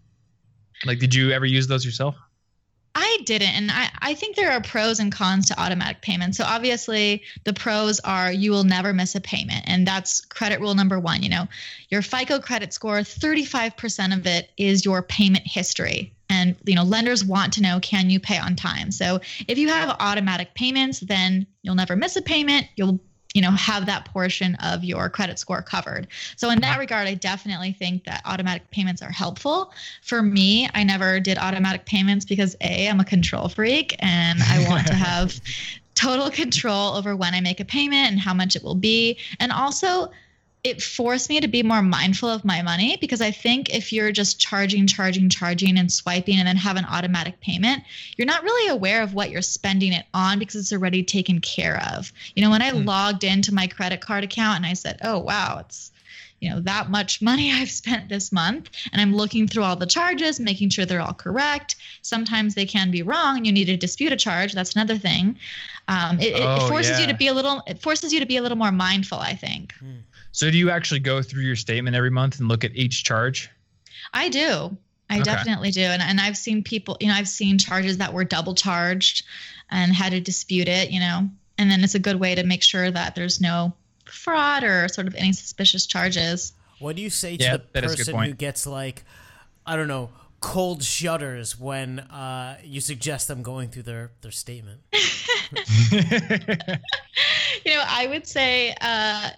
[0.86, 2.16] Like did you ever use those yourself?
[2.96, 3.50] I didn't.
[3.50, 6.38] And I, I think there are pros and cons to automatic payments.
[6.38, 9.64] So obviously the pros are you will never miss a payment.
[9.68, 11.22] And that's credit rule number one.
[11.22, 11.48] You know,
[11.90, 16.14] your FICO credit score, 35% of it is your payment history.
[16.30, 18.92] And you know, lenders want to know can you pay on time.
[18.92, 22.68] So if you have automatic payments, then you'll never miss a payment.
[22.76, 23.00] You'll
[23.34, 26.08] you know have that portion of your credit score covered.
[26.36, 29.72] So in that regard i definitely think that automatic payments are helpful.
[30.02, 34.68] For me i never did automatic payments because a i'm a control freak and i
[34.68, 35.40] want to have
[35.96, 39.18] total control over when i make a payment and how much it will be.
[39.40, 40.10] And also
[40.64, 44.12] it forced me to be more mindful of my money because I think if you're
[44.12, 47.84] just charging, charging, charging, and swiping and then have an automatic payment,
[48.18, 51.82] you're not really aware of what you're spending it on because it's already taken care
[51.94, 52.12] of.
[52.36, 52.86] You know, when I mm.
[52.86, 55.92] logged into my credit card account and I said, oh, wow, it's
[56.40, 59.86] you know that much money i've spent this month and i'm looking through all the
[59.86, 63.78] charges making sure they're all correct sometimes they can be wrong and you need to
[63.78, 65.38] dispute a charge that's another thing
[65.88, 67.00] um, it, oh, it, forces yeah.
[67.00, 69.34] you to be a little it forces you to be a little more mindful i
[69.34, 69.98] think mm.
[70.32, 73.50] So do you actually go through your statement every month and look at each charge?
[74.14, 74.78] I do.
[75.10, 75.24] I okay.
[75.24, 75.82] definitely do.
[75.82, 79.24] And and I've seen people, you know, I've seen charges that were double charged
[79.72, 81.30] and had to dispute it, you know.
[81.58, 83.74] And then it's a good way to make sure that there's no
[84.06, 86.54] fraud or sort of any suspicious charges.
[86.80, 89.04] What do you say to yeah, the person who gets like
[89.66, 90.12] I don't know,
[90.42, 94.82] cold shudders when uh, you suggest them going through their their statement?
[95.92, 95.98] you
[97.74, 99.32] know, I would say uh,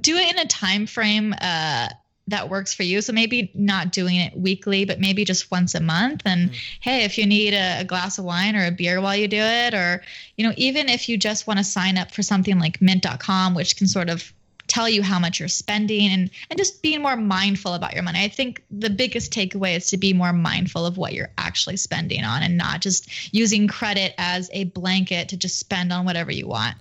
[0.00, 1.88] do it in a time frame uh,
[2.28, 3.00] that works for you.
[3.00, 6.22] So maybe not doing it weekly, but maybe just once a month.
[6.24, 6.56] And mm.
[6.80, 9.40] hey, if you need a, a, glass of wine or a beer while you do
[9.40, 10.02] it, or
[10.36, 13.76] you know, even if you just want to sign up for something like Mint.com, which
[13.76, 14.32] can sort of
[14.66, 18.22] tell you how much you're spending and and just being more mindful about your money.
[18.22, 22.22] I think the biggest takeaway is to be more mindful of what you're actually spending
[22.22, 26.46] on and not just using credit as a blanket to just spend on whatever you
[26.46, 26.76] want.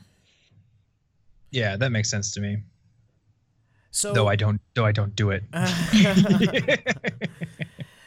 [1.51, 2.57] Yeah, that makes sense to me.
[3.91, 5.43] So though I don't though I don't do it.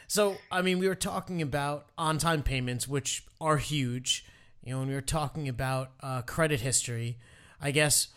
[0.07, 4.25] so I mean, we were talking about on-time payments, which are huge.
[4.63, 7.17] You know, when we were talking about uh, credit history,
[7.59, 8.09] I guess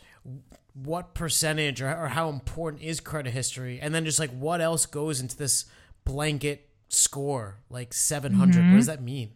[0.75, 4.87] what percentage or, or how important is credit history, and then just like what else
[4.87, 5.65] goes into this
[6.05, 8.57] blanket score, like seven hundred.
[8.57, 8.73] mm mm-hmm.
[8.73, 9.33] What does that mean?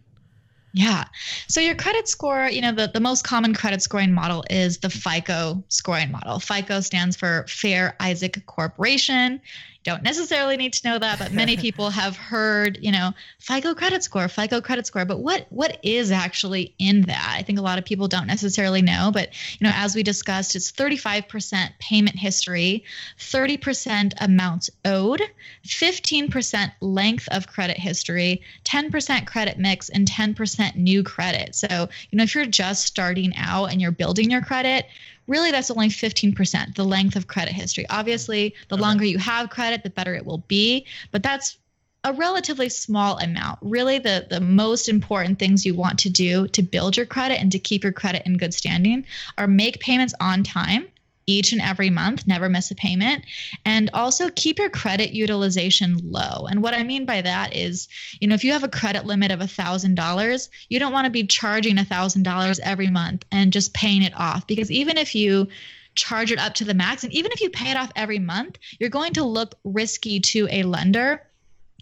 [0.72, 1.04] Yeah.
[1.48, 4.90] So your credit score, you know, the, the most common credit scoring model is the
[4.90, 6.38] FICO scoring model.
[6.40, 9.40] FICO stands for Fair Isaac Corporation
[9.84, 14.02] don't necessarily need to know that, but many people have heard, you know, FICO credit
[14.02, 15.04] score, FICO credit score.
[15.04, 17.34] But what what is actually in that?
[17.36, 19.10] I think a lot of people don't necessarily know.
[19.12, 22.84] But you know, as we discussed, it's 35% payment history,
[23.18, 25.22] 30% amounts owed,
[25.66, 31.54] 15% length of credit history, 10% credit mix, and 10% new credit.
[31.54, 34.86] So you know, if you're just starting out and you're building your credit
[35.28, 37.86] really that's only 15%, the length of credit history.
[37.88, 38.82] Obviously, the okay.
[38.82, 41.58] longer you have credit, the better it will be, but that's
[42.04, 43.58] a relatively small amount.
[43.60, 47.52] Really, the, the most important things you want to do to build your credit and
[47.52, 49.04] to keep your credit in good standing
[49.36, 50.88] are make payments on time
[51.28, 53.24] each and every month, never miss a payment,
[53.64, 56.46] and also keep your credit utilization low.
[56.46, 57.86] And what I mean by that is,
[58.18, 61.26] you know, if you have a credit limit of $1,000, you don't want to be
[61.26, 64.46] charging $1,000 every month and just paying it off.
[64.46, 65.46] Because even if you
[65.94, 68.58] charge it up to the max and even if you pay it off every month,
[68.78, 71.22] you're going to look risky to a lender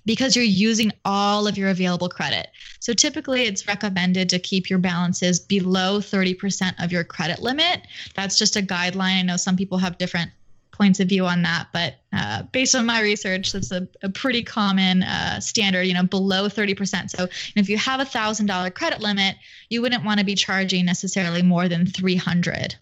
[0.06, 2.48] because you're using all of your available credit.
[2.80, 7.82] So typically it's recommended to keep your balances below 30% of your credit limit.
[8.14, 9.18] That's just a guideline.
[9.18, 10.30] I know some people have different
[10.70, 14.42] points of view on that, but uh, based on my research, that's a, a pretty
[14.42, 17.10] common uh, standard, you know, below 30%.
[17.10, 19.36] So if you have a $1,000 credit limit,
[19.70, 22.76] you wouldn't want to be charging necessarily more than 300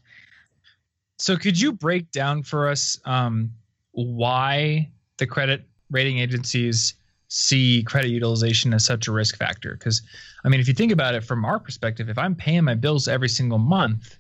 [1.19, 3.53] So could you break down for us um,
[3.93, 6.95] why the credit rating agencies
[7.35, 9.73] see credit utilization as such a risk factor.
[9.73, 10.03] Because,
[10.45, 13.09] I mean, if you think about it from our perspective, if I'm paying my bills
[13.09, 14.17] every single month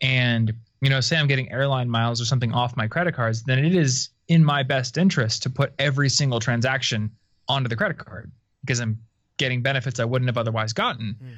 [0.00, 3.64] and, you know, say I'm getting airline miles or something off my credit cards, then
[3.64, 7.10] it is in my best interest to put every single transaction
[7.48, 9.00] onto the credit card because I'm
[9.36, 11.16] getting benefits I wouldn't have otherwise gotten.
[11.20, 11.36] Mm.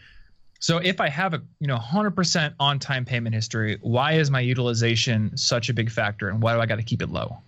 [0.61, 5.35] So if I have a you know 100% on-time payment history, why is my utilization
[5.37, 7.39] such a big factor, and why do I got to keep it low?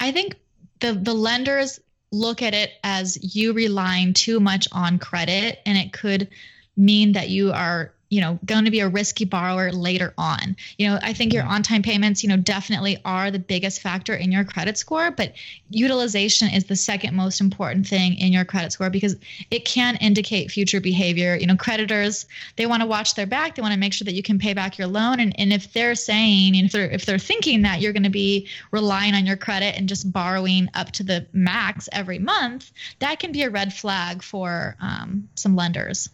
[0.00, 0.36] I think
[0.80, 1.80] the the lenders
[2.12, 6.28] look at it as you relying too much on credit, and it could
[6.76, 10.56] mean that you are you know going to be a risky borrower later on.
[10.78, 14.14] You know i think your on time payments you know definitely are the biggest factor
[14.14, 15.32] in your credit score but
[15.70, 19.16] utilization is the second most important thing in your credit score because
[19.50, 21.34] it can indicate future behavior.
[21.34, 24.14] You know creditors they want to watch their back they want to make sure that
[24.14, 27.18] you can pay back your loan and, and if they're saying if they're if they're
[27.18, 31.02] thinking that you're going to be relying on your credit and just borrowing up to
[31.02, 36.08] the max every month that can be a red flag for um, some lenders.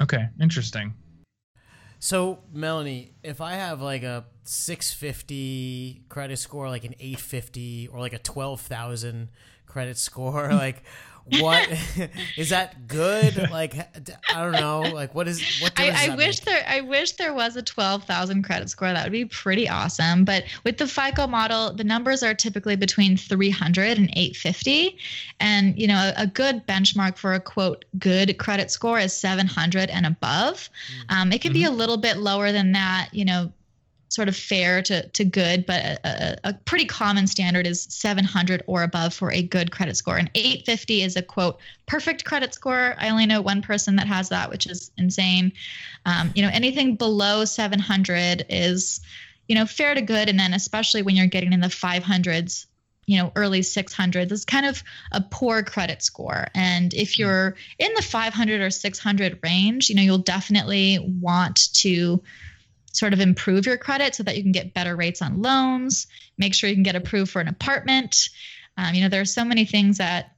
[0.00, 0.94] Okay interesting
[2.02, 8.14] so, Melanie, if I have like a 650 credit score, like an 850 or like
[8.14, 9.28] a 12,000
[9.66, 10.82] credit score, like
[11.38, 11.68] what
[12.36, 13.50] is that good?
[13.50, 13.76] Like
[14.34, 14.80] I don't know.
[14.80, 15.72] Like what is what?
[15.76, 16.44] I, I wish make?
[16.44, 18.92] there I wish there was a twelve thousand credit score.
[18.92, 20.24] That would be pretty awesome.
[20.24, 24.96] But with the FICO model, the numbers are typically between 300 and 850,
[25.38, 29.90] and you know a, a good benchmark for a quote good credit score is 700
[29.90, 30.68] and above.
[31.08, 31.14] Mm.
[31.14, 31.60] Um, it can mm-hmm.
[31.60, 33.08] be a little bit lower than that.
[33.12, 33.52] You know,
[34.10, 38.82] sort of fair to, to good, but a, a, pretty common standard is 700 or
[38.82, 40.16] above for a good credit score.
[40.16, 42.96] And 850 is a quote perfect credit score.
[42.98, 45.52] I only know one person that has that, which is insane.
[46.04, 49.00] Um, you know, anything below 700 is,
[49.46, 50.28] you know, fair to good.
[50.28, 52.66] And then especially when you're getting in the 500s,
[53.06, 56.48] you know, early 600s is kind of a poor credit score.
[56.52, 57.22] And if hmm.
[57.22, 62.20] you're in the 500 or 600 range, you know, you'll definitely want to
[62.92, 66.06] sort of improve your credit so that you can get better rates on loans,
[66.38, 68.28] make sure you can get approved for an apartment.
[68.76, 70.34] Um, you know, there are so many things that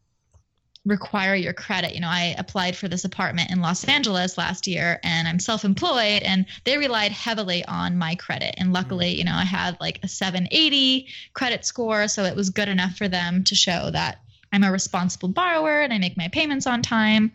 [0.85, 1.95] require your credit.
[1.95, 6.23] You know, I applied for this apartment in Los Angeles last year and I'm self-employed
[6.23, 8.57] and they relied heavily on my credit.
[8.59, 9.19] And luckily, mm.
[9.19, 13.09] you know, I had like a 780 credit score, so it was good enough for
[13.09, 17.33] them to show that I'm a responsible borrower and I make my payments on time.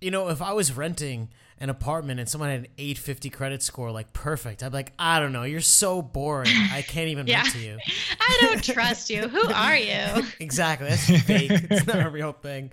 [0.00, 3.90] You know, if I was renting an apartment and someone had an 850 credit score,
[3.90, 4.62] like perfect.
[4.62, 6.50] I'm like, I don't know, you're so boring.
[6.72, 7.42] I can't even yeah.
[7.42, 7.78] to you.
[8.20, 9.28] I don't trust you.
[9.28, 10.26] Who are you?
[10.40, 10.88] exactly.
[10.88, 11.50] That's fake.
[11.52, 12.72] It's not a real thing.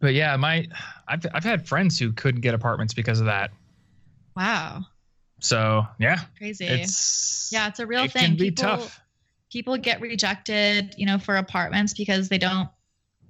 [0.00, 0.66] but yeah, my
[1.06, 3.50] I've I've had friends who couldn't get apartments because of that.
[4.36, 4.82] Wow.
[5.40, 6.66] So yeah, crazy.
[6.66, 8.22] It's yeah, it's a real it thing.
[8.22, 9.00] Can be people, tough.
[9.52, 12.68] People get rejected, you know, for apartments because they don't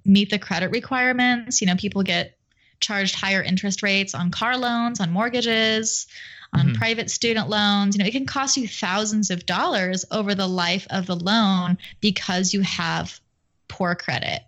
[0.05, 1.61] meet the credit requirements.
[1.61, 2.37] You know, people get
[2.79, 6.07] charged higher interest rates on car loans, on mortgages,
[6.53, 6.75] on mm-hmm.
[6.75, 7.95] private student loans.
[7.95, 11.77] You know, it can cost you thousands of dollars over the life of the loan
[12.01, 13.19] because you have
[13.67, 14.41] poor credit.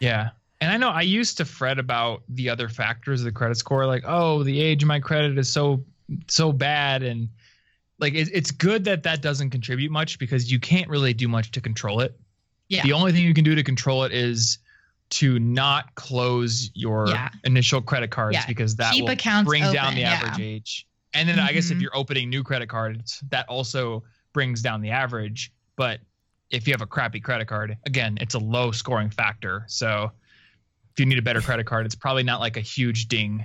[0.00, 0.30] Yeah.
[0.60, 3.86] And I know I used to fret about the other factors of the credit score,
[3.86, 5.84] like, oh, the age of my credit is so
[6.26, 7.28] so bad, and
[7.98, 11.52] like it, it's good that that doesn't contribute much because you can't really do much
[11.52, 12.18] to control it.
[12.68, 12.82] Yeah.
[12.82, 14.58] The only thing you can do to control it is
[15.10, 17.28] to not close your yeah.
[17.44, 18.46] initial credit cards yeah.
[18.46, 20.44] because that Keep will bring open, down the average yeah.
[20.44, 20.86] age.
[21.12, 21.46] And then mm-hmm.
[21.46, 21.82] I guess if mm-hmm.
[21.82, 25.52] you're opening new credit cards, that also brings down the average.
[25.76, 26.00] But
[26.50, 29.64] if you have a crappy credit card, again, it's a low scoring factor.
[29.66, 30.12] So
[30.92, 33.44] if you need a better credit card, it's probably not like a huge ding.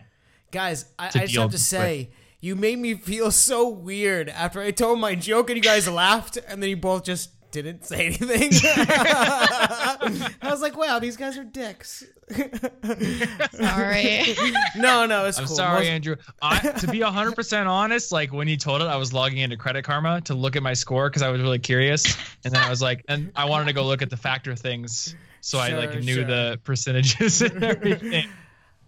[0.52, 2.08] Guys, I, I just have to say, with.
[2.42, 6.38] you made me feel so weird after I told my joke and you guys laughed,
[6.48, 8.52] and then you both just didn't say anything.
[8.76, 12.04] I was like, wow, these guys are dicks.
[13.52, 14.36] sorry.
[14.76, 15.56] no, no, it's I'm cool.
[15.56, 16.16] sorry, Most- Andrew.
[16.42, 19.84] I, to be 100% honest, like when you told it, I was logging into Credit
[19.84, 22.18] Karma to look at my score because I was really curious.
[22.44, 25.16] And then I was like, and I wanted to go look at the factor things.
[25.42, 26.26] So sure, I like knew sure.
[26.26, 28.28] the percentages and everything.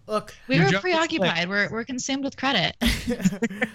[0.08, 1.48] Look, we were preoccupied.
[1.48, 2.76] We're, we're consumed with credit.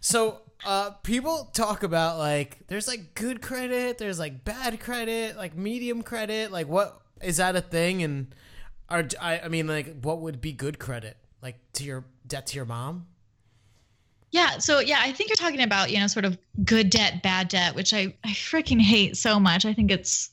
[0.00, 5.56] so uh, people talk about like there's like good credit, there's like bad credit, like
[5.56, 6.50] medium credit.
[6.50, 8.02] Like what is that a thing?
[8.02, 8.34] And
[8.88, 11.16] are I, I mean like what would be good credit?
[11.42, 13.06] Like to your debt to your mom?
[14.30, 17.48] Yeah, so yeah, I think you're talking about, you know, sort of good debt, bad
[17.48, 19.64] debt, which I, I freaking hate so much.
[19.64, 20.30] I think it's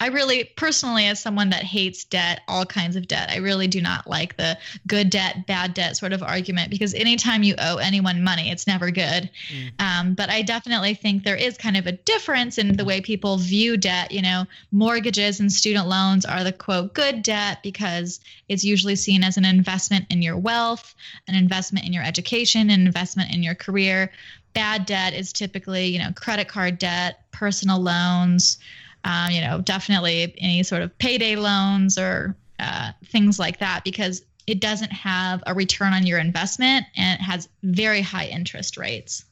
[0.00, 3.80] I really, personally, as someone that hates debt, all kinds of debt, I really do
[3.80, 8.22] not like the good debt, bad debt sort of argument because anytime you owe anyone
[8.22, 9.30] money, it's never good.
[9.52, 9.80] Mm.
[9.80, 13.36] Um, but I definitely think there is kind of a difference in the way people
[13.36, 14.10] view debt.
[14.10, 19.22] You know, mortgages and student loans are the quote good debt because it's usually seen
[19.22, 20.94] as an investment in your wealth,
[21.28, 24.10] an investment in your education, an investment in your career.
[24.54, 28.58] Bad debt is typically, you know, credit card debt, personal loans
[29.04, 34.24] um, you know, definitely any sort of payday loans or uh, things like that, because
[34.46, 39.24] it doesn't have a return on your investment and it has very high interest rates.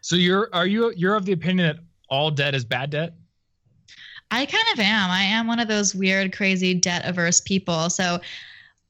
[0.00, 3.14] So you're are you you're of the opinion that all debt is bad debt?
[4.30, 5.10] I kind of am.
[5.10, 7.90] I am one of those weird, crazy, debt averse people.
[7.90, 8.18] So,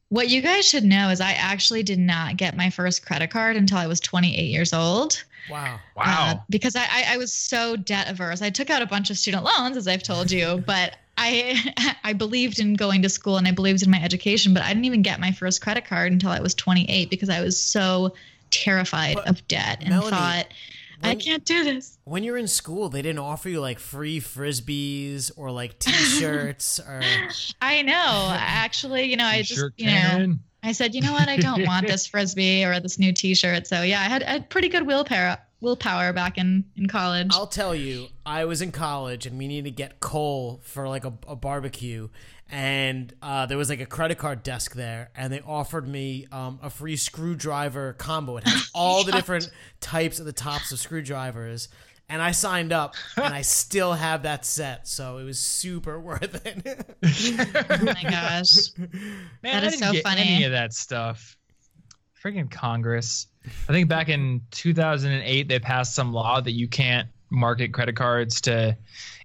[0.09, 3.57] what you guys should know is I actually did not get my first credit card
[3.57, 5.25] until I was 28 years old.
[5.51, 5.81] Wow.
[5.97, 6.05] Wow.
[6.07, 8.43] Uh, because I, I, I was so debt averse.
[8.43, 12.13] I took out a bunch of student loans, as I've told you, but I I
[12.13, 15.03] believed in going to school and I believed in my education, but I didn't even
[15.03, 18.15] get my first credit card until I was 28 because I was so
[18.51, 20.47] terrified But, of debt and Melanie, thought,
[21.03, 21.99] I can't do this.
[22.05, 27.03] When you're in school, they didn't offer you like free frisbees or like T-shirts or
[27.61, 28.29] I know.
[28.31, 30.41] Actually, you know, I You just, sure you know, can.
[30.63, 31.29] I said, you know what?
[31.29, 33.67] I don't want this frisbee or this new T-shirt.
[33.67, 37.29] So yeah, I had, I had pretty good willpower willpower back in in college.
[37.33, 41.05] I'll tell you, I was in college and we needed to get coal for like
[41.05, 42.09] a, a barbecue,
[42.51, 46.59] and uh, there was like a credit card desk there, and they offered me um,
[46.63, 48.37] a free screwdriver combo.
[48.37, 51.69] It has all the different types of the tops of screwdrivers.
[52.13, 56.45] And I signed up, and I still have that set, so it was super worth
[56.47, 56.87] it.
[57.71, 58.69] oh my gosh.
[58.79, 58.91] Man,
[59.43, 60.21] That I is didn't so get funny.
[60.21, 61.39] Any of that stuff.
[62.23, 63.29] Freaking Congress.
[63.69, 68.43] I think back in 2008 they passed some law that you can't market credit cards
[68.43, 68.77] to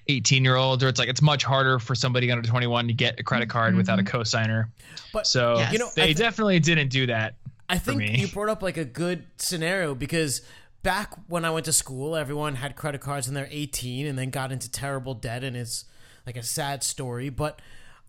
[0.08, 3.20] 18 year olds, or it's like it's much harder for somebody under 21 to get
[3.20, 4.18] a credit card without a mm-hmm.
[4.18, 4.70] cosigner.
[5.12, 5.74] But So Yes.
[5.74, 7.36] you know, they thi- definitely didn't do that.
[7.70, 8.18] I think me.
[8.18, 10.42] you brought up like a good scenario because
[10.88, 14.30] back when I went to school, everyone had credit cards when they're 18 and then
[14.30, 15.84] got into terrible debt, and it's
[16.26, 17.28] like a sad story.
[17.28, 17.62] But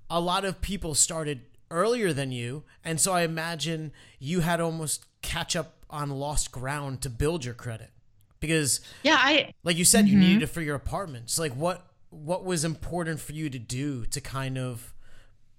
[0.08, 1.40] a lot of people started
[1.72, 7.02] earlier than you, and so I imagine you had almost catch up on lost ground
[7.02, 7.90] to build your credit
[8.38, 10.20] because, Yeah, I like you said, you mm-hmm.
[10.20, 11.30] needed it for your apartment.
[11.30, 14.94] So, like, what what was important for you to do to kind of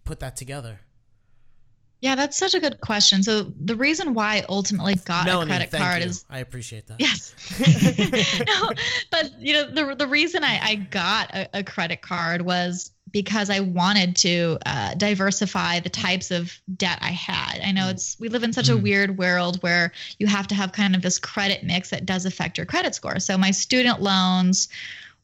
[0.06, 0.80] put that together?
[2.02, 3.24] Yeah, that's such a good question.
[3.24, 6.08] So the reason why I ultimately got Melanie, a credit card you.
[6.08, 7.00] is I appreciate that.
[7.00, 7.34] Yes.
[8.48, 8.72] no,
[9.12, 13.50] but you know the the reason I, I got a, a credit card was because
[13.50, 17.60] I wanted to uh, diversify the types of debt I had.
[17.64, 18.84] I know it's we live in such a Mm.
[18.84, 22.58] weird world where you have to have kind of this credit mix that does affect
[22.58, 23.20] your credit score.
[23.20, 24.70] So my student loans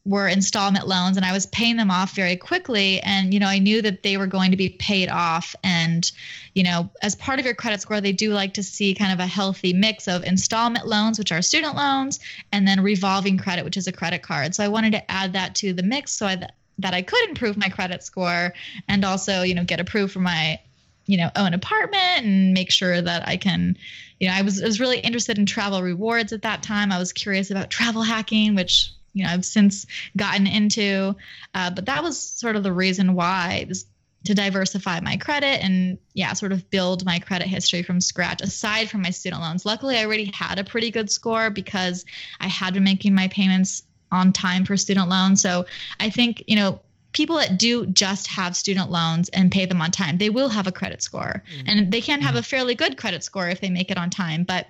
[0.05, 3.01] were installment loans and I was paying them off very quickly.
[3.01, 5.55] And you know I knew that they were going to be paid off.
[5.63, 6.09] And
[6.53, 9.19] you know as part of your credit score they do like to see kind of
[9.19, 12.19] a healthy mix of installment loans which are student loans
[12.51, 14.53] and then revolving credit which is a credit card.
[14.53, 16.47] So I wanted to add that to the mix so I,
[16.79, 18.53] that I could improve my credit score
[18.87, 20.59] and also you know get approved for my
[21.07, 23.75] you know own apartment and make sure that I can
[24.19, 26.91] you know I was I was really interested in travel rewards at that time.
[26.91, 31.15] I was curious about travel hacking which you know I've since gotten into
[31.55, 33.85] uh, but that was sort of the reason why this
[34.25, 38.89] to diversify my credit and yeah sort of build my credit history from scratch aside
[38.89, 39.65] from my student loans.
[39.65, 42.05] Luckily i already had a pretty good score because
[42.39, 45.65] i had been making my payments on time for student loans so
[45.99, 46.79] i think you know
[47.11, 50.67] people that do just have student loans and pay them on time they will have
[50.67, 51.41] a credit score.
[51.65, 54.43] And they can have a fairly good credit score if they make it on time
[54.43, 54.67] but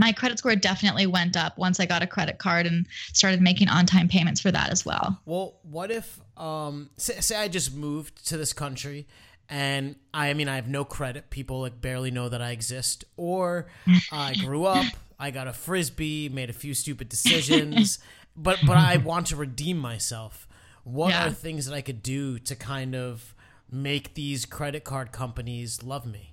[0.00, 3.68] my credit score definitely went up once I got a credit card and started making
[3.68, 5.20] on time payments for that as well.
[5.26, 9.06] Well, what if, um, say, say I just moved to this country
[9.48, 11.28] and I, I mean, I have no credit.
[11.30, 13.66] People like barely know that I exist, or
[14.10, 14.86] I grew up,
[15.18, 17.98] I got a frisbee, made a few stupid decisions,
[18.36, 20.46] but but I want to redeem myself.
[20.84, 21.26] What Yeah.
[21.26, 23.34] are things that I could do to kind of
[23.70, 26.32] make these credit card companies love me?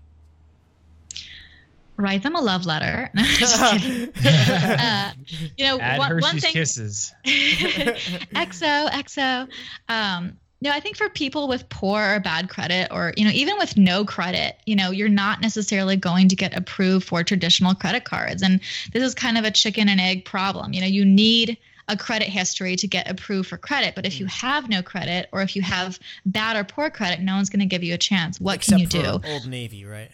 [1.98, 3.10] Write them a love letter.
[3.16, 4.14] No, just kidding.
[4.26, 5.12] uh,
[5.58, 6.54] you know, Add one, Hershey's one thing.
[6.54, 7.14] Kisses.
[7.26, 9.50] XO, XO.
[9.90, 13.58] Um, no, I think for people with poor or bad credit, or you know, even
[13.58, 18.06] with no credit, you know, you're not necessarily going to get approved for traditional credit
[18.06, 18.60] cards, and
[18.92, 20.74] this is kind of a chicken and egg problem.
[20.74, 21.58] You know, you need
[21.88, 25.42] a credit history to get approved for credit, but if you have no credit, or
[25.42, 28.42] if you have bad or poor credit, no one's going to give you a chance.
[28.42, 29.30] What Except can you for do?
[29.32, 30.10] Old Navy, right?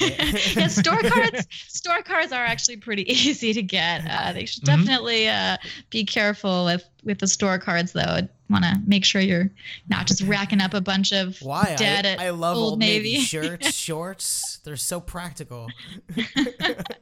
[0.00, 1.46] Yeah, store cards.
[1.68, 4.02] Store cards are actually pretty easy to get.
[4.08, 4.66] Uh, they should Mhm.
[4.66, 5.56] definitely uh,
[5.90, 8.28] be careful with with the store cards, though.
[8.50, 9.50] Want to make sure you're
[9.88, 11.74] not just racking up a bunch of Why?
[11.78, 13.20] debt I, at I love Old Old Navy, Navy.
[13.24, 14.58] shirts, shorts.
[14.64, 15.68] They're so practical.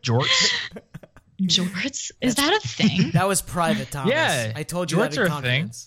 [0.02, 0.52] Jorts.
[1.42, 2.12] jorts.
[2.20, 3.10] Is that a thing?
[3.12, 4.12] That was private, Thomas.
[4.12, 5.62] Yeah, I told you jorts that are in a thing.
[5.64, 5.86] confidence.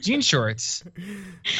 [0.00, 0.82] Jean shorts.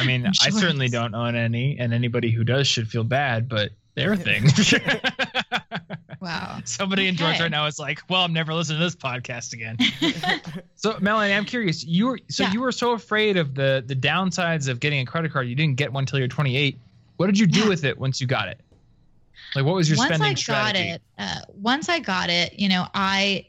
[0.01, 3.71] I mean, I certainly don't own any, and anybody who does should feel bad, but
[3.97, 4.45] they're thing.
[6.21, 6.61] Wow.
[6.65, 9.77] Somebody in Georgia right now is like, "Well, I'm never listening to this podcast again."
[10.75, 11.85] so, Melanie, I'm curious.
[11.85, 12.53] You were so Yeah.
[12.53, 15.77] you were so afraid of the the downsides of getting a credit card, you didn't
[15.77, 16.79] get one until you're 28.
[17.19, 17.69] What did you do Yeah.
[17.69, 18.59] with it once you got it?
[19.55, 20.85] Like, what was your once spending I strategy?
[20.89, 23.47] got it, uh, once I got it, you know, I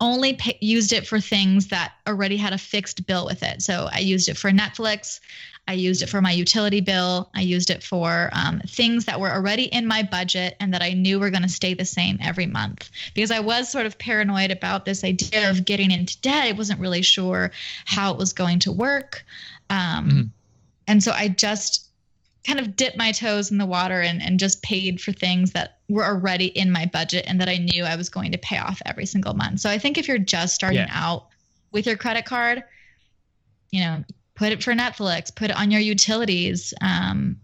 [0.00, 3.62] only pay, used it for things that already had a fixed bill with it.
[3.62, 5.20] So I used it for Netflix.
[5.68, 7.28] I used it for my utility bill.
[7.34, 10.94] I used it for um, things that were already in my budget and that I
[10.94, 12.90] knew were going to stay the same every month.
[13.14, 16.44] Because I was sort of paranoid about this idea of getting into debt.
[16.44, 17.50] I wasn't really sure
[17.84, 19.24] how it was going to work.
[19.68, 20.30] Um, Mhm.
[20.86, 21.84] And so I just
[22.46, 25.76] kind of dipped my toes in the water and, and just paid for things that
[25.90, 28.80] were already in my budget and that I knew I was going to pay off
[28.86, 29.60] every single month.
[29.60, 30.88] So I think if you're just starting Yeah.
[30.90, 31.26] out
[31.72, 32.64] with your credit card,
[33.70, 34.02] you know,
[34.38, 37.36] put it for Netflix, put it on your utilities, um,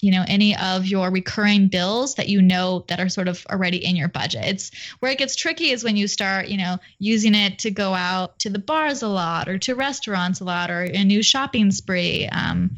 [0.00, 3.84] you know, any of your recurring bills that you know that are sort of already
[3.84, 4.44] in your budget.
[4.44, 4.70] It's
[5.00, 8.38] where it gets tricky is when you start, you know, using it to go out
[8.40, 12.26] to the bars a lot or to restaurants a lot or a new shopping spree.
[12.28, 12.76] Um,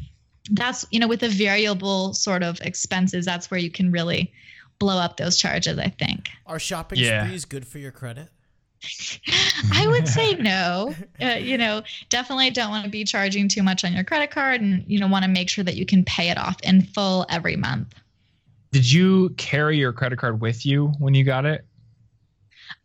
[0.51, 4.31] that's you know with the variable sort of expenses that's where you can really
[4.79, 7.25] blow up those charges i think Are shopping Yeah.
[7.25, 8.29] sprees good for your credit?
[9.73, 13.83] I would say no uh, you know definitely don't want to be charging too much
[13.83, 16.29] on your credit card and you know want to make sure that you can pay
[16.29, 17.93] it off in full every month
[18.71, 21.65] Did you carry your credit card with you when you got it?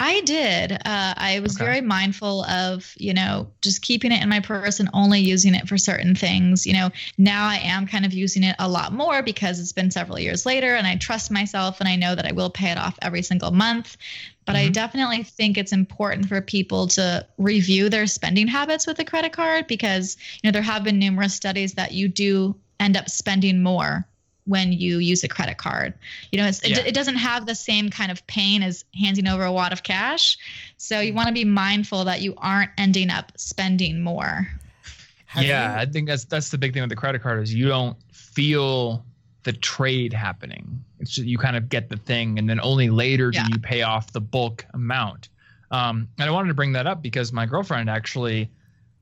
[0.04, 0.72] I did.
[0.72, 1.64] Uh, I was Okay.
[1.64, 5.68] very mindful of, you know, just keeping it in my purse and only using it
[5.68, 6.66] for certain things.
[6.66, 9.92] You know, now I am kind of using it a lot more because it's been
[9.92, 12.78] several years later and I trust myself and I know that I will pay it
[12.78, 13.96] off every single month.
[14.44, 14.72] But I Mhm.
[14.72, 19.68] definitely think it's important for people to review their spending habits with a credit card
[19.68, 24.08] because, you know, there have been numerous studies that you do end up spending more
[24.44, 25.94] when you use a credit card.
[26.32, 26.80] You know, it's, Yeah.
[26.80, 29.82] it, it doesn't have the same kind of pain as handing over a wad of
[29.82, 30.36] cash.
[30.78, 34.48] So you want to be mindful that you aren't ending up spending more.
[35.26, 37.54] Have yeah, you- I think that's that's the big thing with the credit card is
[37.54, 39.04] you don't feel
[39.44, 40.84] the trade happening.
[41.00, 43.82] It's just, you kind of get the thing, and then only later do you pay
[43.82, 45.28] off the bulk amount.
[45.70, 48.50] Um, and I wanted to bring that up because my girlfriend actually,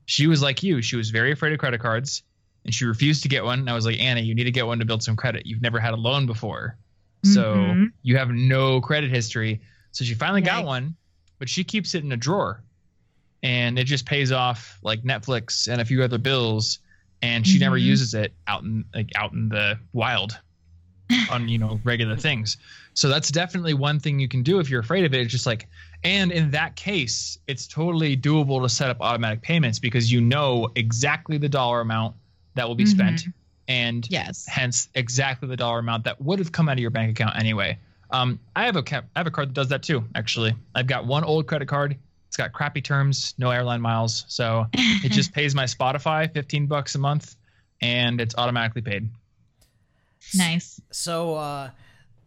[0.07, 0.80] she was like you.
[0.82, 2.22] She was very afraid of credit cards,
[2.65, 3.61] and she refused to get one.
[3.61, 5.47] And I was like, Anna, you need to get one to build some credit.
[5.47, 6.77] You've never had a loan before,
[7.25, 7.43] so
[7.75, 7.93] Mhm.
[8.03, 9.61] you have no credit history.
[9.93, 10.97] So she finally got one,
[11.39, 12.63] but she keeps it in a drawer,
[13.43, 16.79] and it just pays off like Netflix and a few other bills.
[17.23, 17.83] And she never Mhm.
[17.85, 20.41] uses it out in like out in the wild
[21.31, 22.57] on you know regular things.
[22.95, 25.21] So that's definitely one thing you can do if you're afraid of it.
[25.21, 25.69] It's just like,
[26.03, 30.69] and in that case, it's totally doable to set up automatic payments because you know
[30.77, 32.17] exactly the dollar amount
[32.55, 33.22] that will be spent,
[33.68, 34.46] and Yes.
[34.46, 37.78] hence exactly the dollar amount that would have come out of your bank account anyway.
[38.11, 40.05] Um, I have a ca- I have a card that does that too.
[40.14, 41.96] Actually, I've got one old credit card.
[42.26, 46.94] It's got crappy terms, no airline miles, so it just pays my Spotify 15 bucks
[46.94, 47.36] a month,
[47.80, 49.09] and it's automatically paid.
[50.34, 50.80] nice.
[50.90, 51.70] So uh,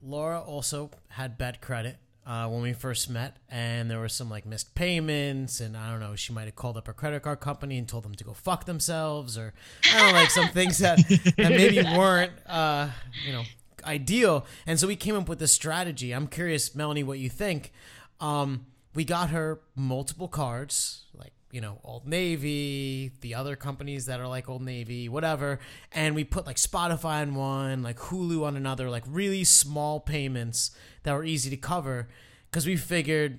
[0.01, 4.45] Laura also had bad credit uh, when we first met, and there were some like
[4.45, 7.77] missed payments, and I don't know, she might have called up her credit card company
[7.77, 9.53] and told them to go fuck themselves, or
[9.93, 10.97] I don't know, like some things that
[11.37, 12.89] that maybe weren't uh,
[13.25, 13.43] you know
[13.85, 14.45] ideal.
[14.65, 16.11] And so we came up with this strategy.
[16.11, 17.71] I'm curious, Melanie, what you think.
[18.19, 24.19] Um, we got her multiple cards, like you know, Old Navy, the other companies that
[24.19, 25.59] are like Old Navy, whatever,
[25.91, 30.71] and we put like Spotify on one, like Hulu on another, like really small payments
[31.03, 32.07] that were easy to cover,
[32.49, 33.37] because we figured,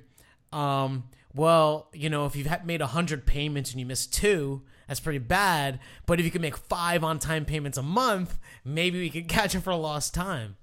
[0.53, 1.05] um,
[1.35, 4.63] well, you know, if you've made hundred payments and you missed two.
[4.87, 9.09] That's pretty bad, but if you can make five on-time payments a month, maybe we
[9.09, 10.57] could catch it for a lost time.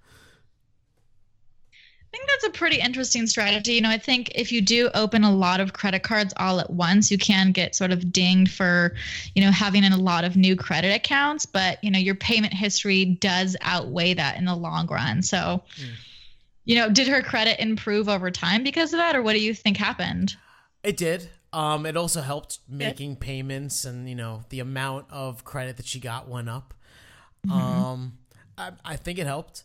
[2.14, 3.74] I think that's a pretty interesting strategy.
[3.74, 6.70] You know, I think if you do open a lot of credit cards all at
[6.70, 8.94] once, you can get sort of dinged for,
[9.34, 13.06] you know, having a lot of new credit accounts, but, you know, your payment history
[13.06, 15.22] does outweigh that in the long run.
[15.22, 15.64] So,
[16.66, 19.54] you know, did her credit improve over time because of that, or what do you
[19.54, 20.36] think happened?
[20.84, 21.30] It did.
[21.54, 26.00] Um, it also helped making payments, and you know the amount of credit that she
[26.00, 26.74] got went up.
[27.52, 28.20] Um,
[28.58, 29.64] I, I think it helped,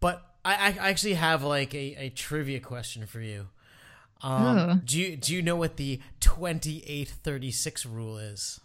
[0.00, 3.48] but I, I actually have like a, a trivia question for you.
[4.22, 8.60] Um, do you do you know what the twenty eight thirty six rule is?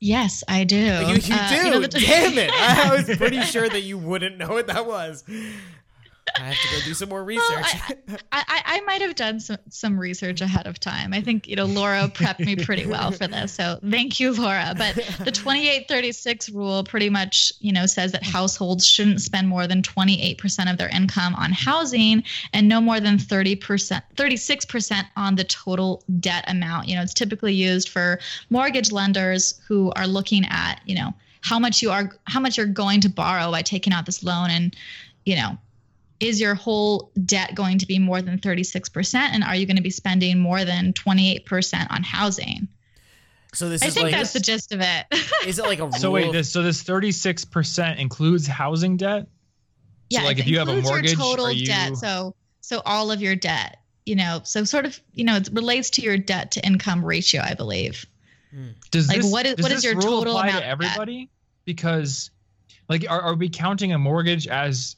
[0.00, 0.76] Yes, I do.
[0.76, 1.56] You, you Uh, do.
[1.56, 2.50] you know, the- Damn it!
[2.52, 5.24] I was pretty sure that you wouldn't know what that was.
[6.40, 7.66] I have to go do some more research.
[8.08, 11.12] Well, I, I, I might have done some, some research ahead of time.
[11.12, 13.52] I think, you know, Laura prepped me pretty well for this.
[13.52, 14.74] So thank you, Laura.
[14.76, 19.82] But the 2836 rule pretty much, you know, says that households shouldn't spend more than
[19.82, 22.22] 28% of their income on housing
[22.52, 26.88] and no more than 30%, 36% on the total debt amount.
[26.88, 28.18] You know, it's typically used for
[28.50, 32.66] mortgage lenders who are looking at, you know, how much you are how much you're
[32.66, 34.76] going to borrow by taking out this loan and
[35.24, 35.56] you know
[36.20, 39.82] is your whole debt going to be more than 36% and are you going to
[39.82, 42.68] be spending more than 28% on housing
[43.54, 45.06] So this i is think like that's the gist of it
[45.46, 45.92] is it like a rule?
[45.98, 49.26] So wait, this so this thirty six percent includes housing debt.
[50.10, 53.22] yeah like if you have a mortgage, your total you- debt so so all of
[53.22, 56.66] your debt you know so sort of you know it relates to your debt to
[56.66, 58.04] income ratio i believe
[58.50, 58.68] hmm.
[58.90, 60.72] Does Like, this, what is- does what is this your rule total apply amount to
[60.72, 60.88] of debt?
[60.90, 61.30] everybody?
[61.66, 62.30] Because,
[62.88, 64.96] like, are, are we counting a mortgage as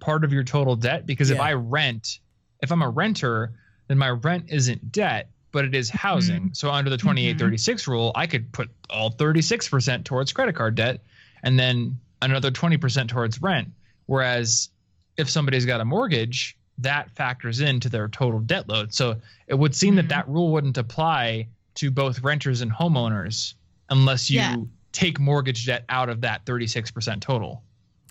[0.00, 1.06] part of your total debt?
[1.06, 2.20] Because if I rent,
[2.60, 3.52] if I'm a renter,
[3.88, 6.42] then my rent isn't debt, but it is housing.
[6.42, 6.52] Mm-hmm.
[6.54, 11.00] So under the 2836 rule, I could put all 36% towards credit card debt,
[11.42, 13.68] and then another 20% towards rent.
[14.06, 14.70] Whereas
[15.16, 18.92] if somebody's got a mortgage, that factors into their total debt load.
[18.92, 20.08] So it would seem that Mhm.
[20.08, 23.54] that rule wouldn't apply to both renters and homeowners
[23.90, 24.56] unless you Yeah.
[24.92, 27.62] take mortgage debt out of that 36% total.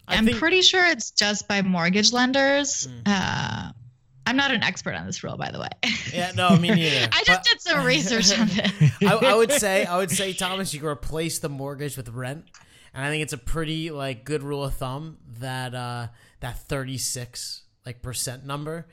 [0.07, 3.01] I i'm think- pretty sure it's just by mortgage lenders Mm.
[3.05, 3.71] uh,
[4.25, 5.69] i'm not an expert on this rule by the way
[6.13, 7.07] Yeah, no, me neither.
[7.11, 10.33] i just But- did some research on it I, I would say I would say
[10.33, 12.45] Thomas, you can replace the mortgage with rent,
[12.93, 16.07] and I think it's a pretty like good rule of thumb that uh,
[16.41, 18.87] that thirty six like percent number.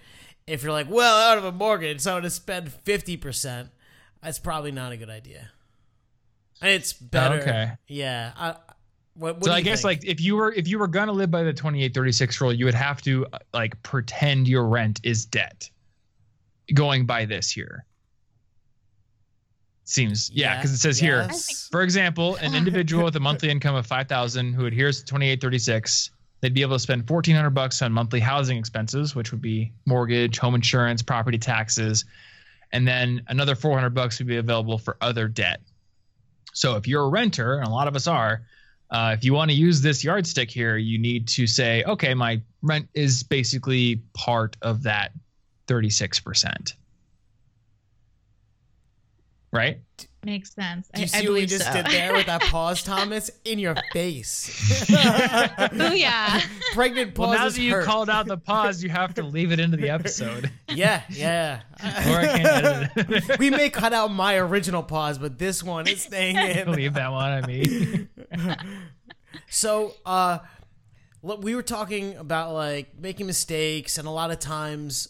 [0.47, 3.69] If you're like, well, out of a mortgage, so I'm gonna spend fifty percent.
[4.23, 5.51] That's probably not a good idea.
[6.63, 7.41] It's better.
[7.41, 7.71] Okay.
[7.87, 8.33] Yeah.
[8.37, 8.57] I,
[9.15, 10.03] what, what so I guess think?
[10.03, 12.75] like if you were if you were gonna live by the 2836 rule, you would
[12.75, 15.71] have to like pretend your rent is debt.
[16.73, 17.85] Going by this here.
[19.85, 21.29] Seems yeah, because it says here,
[21.73, 26.55] for example, an individual with a monthly income of 5000 who adheres to 2836, they'd
[26.55, 30.55] be able to spend 1400 bucks on monthly housing expenses, which would be mortgage, home
[30.55, 32.05] insurance, property taxes,
[32.73, 35.61] and then another 400 bucks would be available for other debt.
[36.53, 38.43] So if you're a renter, and a lot of us are,
[38.91, 42.43] uh, if you want to use this yardstick here, you need to say, okay, my
[42.63, 45.13] rent is basically part of that
[45.69, 46.75] 36%.
[49.53, 49.81] Right?
[50.25, 52.43] makes sense Do you I, see I what we just so did there with that
[52.51, 53.31] pause, Thomas?
[53.45, 54.87] In your face.
[54.93, 56.43] oh yeah.
[56.75, 57.85] Pregnant Well, now that you hurt.
[57.85, 60.51] called out the pause, you have to leave it into the episode.
[60.69, 61.63] Yeah, yeah.
[61.81, 62.47] or I can't
[62.97, 63.39] edit it.
[63.39, 66.71] we may cut out my original pause, but this one is staying in.
[66.73, 68.09] leave that one on me.
[69.49, 70.39] So, uh,
[71.23, 75.09] we were talking about like making mistakes, and a lot of times,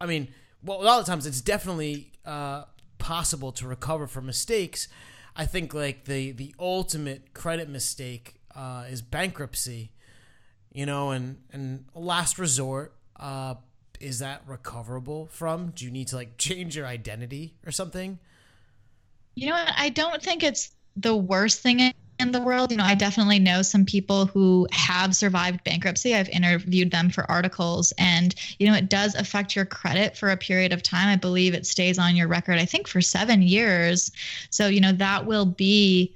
[0.00, 0.28] I mean,
[0.62, 2.64] well, a lot of times it's definitely uh,
[2.98, 4.88] possible to recover from mistakes.
[5.34, 9.92] I think like the the ultimate credit mistake uh, is bankruptcy,
[10.72, 12.94] you know, and and last resort.
[13.18, 13.54] Uh,
[13.98, 15.70] is that recoverable from?
[15.70, 18.18] Do you need to like change your identity or something?
[19.34, 19.72] You know what?
[19.76, 22.70] I don't think it's the worst thing in- the world.
[22.70, 26.14] You know, I definitely know some people who have survived bankruptcy.
[26.14, 30.36] I've interviewed them for articles, and, you know, it does affect your credit for a
[30.36, 31.08] period of time.
[31.08, 34.10] I believe it stays on your record, I think, for seven years.
[34.50, 36.14] So, you know, that will be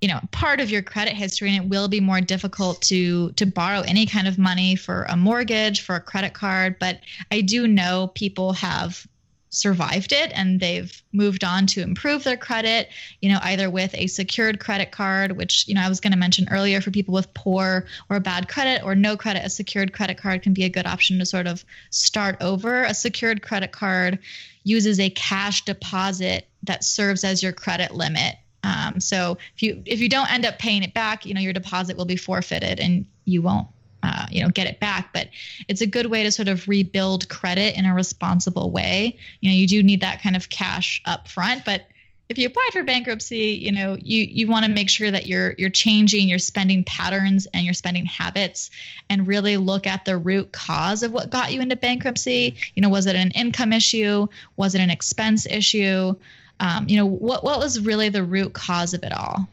[0.00, 3.46] you know part of your credit history and it will be more difficult to to
[3.46, 6.98] borrow any kind of money for a mortgage for a credit card but
[7.30, 9.06] i do know people have
[9.54, 12.88] survived it and they've moved on to improve their credit
[13.20, 16.18] you know either with a secured credit card which you know i was going to
[16.18, 20.16] mention earlier for people with poor or bad credit or no credit a secured credit
[20.16, 22.82] card can be a good option to sort of start over.
[22.84, 24.18] A secured credit card
[24.64, 28.36] uses a cash deposit that serves as your credit limit.
[28.64, 31.52] Um, so if you if you don't end up paying it back you know your
[31.52, 33.66] deposit will be forfeited and you won't
[34.02, 35.12] uh, you know get it back.
[35.12, 35.28] But
[35.68, 39.16] it's a good way to sort of rebuild credit in a responsible way.
[39.40, 41.82] You know you do need that kind of cash up front but
[42.28, 45.54] if you apply for bankruptcy you know you you want to make sure that you're
[45.58, 48.70] you're changing your spending patterns and your spending habits
[49.10, 52.56] and really look at the root cause of what got you into bankruptcy.
[52.74, 54.26] You know was it an income issue?
[54.56, 56.14] Was it an expense issue?
[56.60, 59.48] Um, you know what what was really the root cause of it all?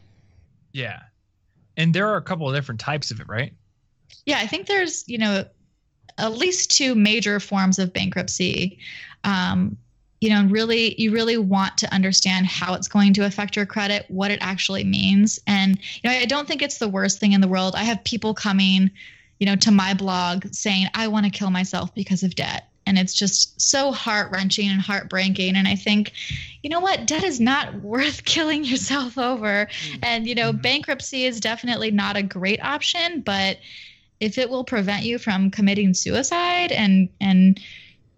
[0.72, 1.00] Yeah.
[1.76, 3.52] And there are a couple of different types of it, right?
[4.30, 5.44] Yeah i think there's you know
[6.18, 8.78] at least two major forms of bankruptcy.
[9.24, 9.76] Um,
[10.20, 14.04] you know really you really want to understand how it's going to affect your credit
[14.08, 15.38] what it actually means.
[15.46, 17.74] And you know i don't think it's the worst thing in the world.
[17.74, 18.90] I have people coming
[19.38, 22.62] you know to my blog saying i want to kill myself because of debt.
[22.86, 25.56] And it's just so heart-wrenching and heartbreaking.
[25.56, 26.12] And i think
[26.62, 27.06] you know what?
[27.06, 29.68] Debt is not worth killing yourself over.
[30.02, 30.60] And you know Mhm.
[30.62, 33.56] bankruptcy is definitely not a great option but
[34.20, 37.60] if it will prevent you from committing suicide and and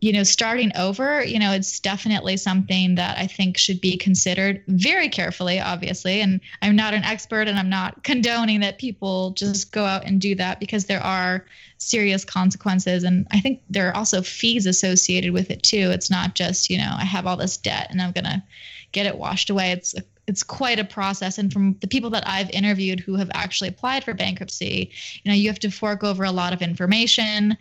[0.03, 4.65] you know, starting over, you know, it's definitely something that I think should be considered
[4.67, 6.21] very carefully, obviously.
[6.21, 10.21] And I'm not an expert and I'm not condoning that people just go out and
[10.21, 11.47] do that because there are
[11.79, 13.05] serious consequences.
[13.05, 15.93] And I think there are also fees associated with it too.
[15.93, 18.43] It's not just, you know, I have all this debt and I'm going to
[18.91, 19.71] get it washed away.
[19.71, 19.95] It's
[20.27, 21.39] it's quite a process.
[21.39, 24.91] And from the people that i've interviewed who have actually applied for bankruptcy
[25.23, 27.57] you know you have to fork over a lot of information.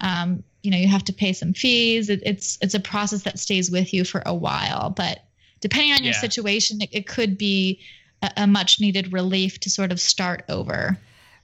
[0.00, 0.06] Mm.
[0.06, 2.08] um, you know you have to pay some fees.
[2.08, 4.90] It, it's it's a process that stays with you for a while.
[4.90, 5.24] But
[5.60, 7.80] depending on your situation it, it, could be
[8.20, 10.98] a, a, much needed relief to sort of start over.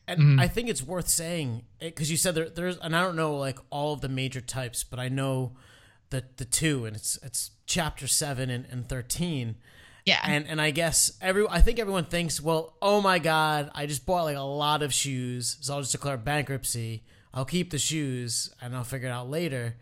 [0.06, 0.40] And mm-hmm.
[0.40, 3.58] i think it's worth saying because you said there, there's and i don't know like
[3.68, 5.52] all of the major types but i know
[6.08, 9.56] the the two and it's it's chapter 7 and, and 13
[10.08, 10.20] yeah.
[10.24, 14.06] And and I guess every I think everyone thinks, well, oh my god, I just
[14.06, 17.02] bought like a lot of shoes, so I'll just declare bankruptcy.
[17.32, 19.76] I'll keep the shoes and I'll figure it out later.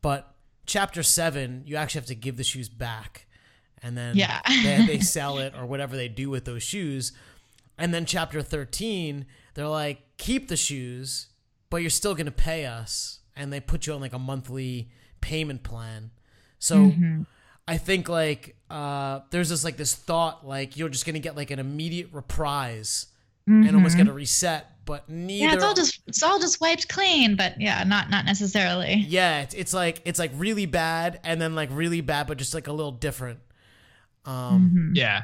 [0.00, 0.32] But
[0.66, 3.26] chapter 7, you actually have to give the shoes back.
[3.82, 4.40] And then yeah.
[4.62, 7.12] they, they sell it or whatever they do with those shoes.
[7.76, 11.26] And then chapter 13, they're like, keep the shoes,
[11.68, 13.18] but you're still going to pay us.
[13.36, 14.88] And they put you on like a monthly
[15.20, 16.10] payment plan.
[16.58, 17.22] So mm-hmm.
[17.66, 21.50] I think like uh, there's this like this thought like you're just gonna get like
[21.50, 23.06] an immediate reprise
[23.48, 23.66] mm-hmm.
[23.66, 25.46] and almost get a reset, but neither.
[25.46, 28.94] Yeah, it's all just it's all just wiped clean, but yeah, not not necessarily.
[28.94, 32.54] Yeah, it's, it's like it's like really bad and then like really bad, but just
[32.54, 33.38] like a little different.
[34.26, 34.92] Um, mm-hmm.
[34.94, 35.22] Yeah,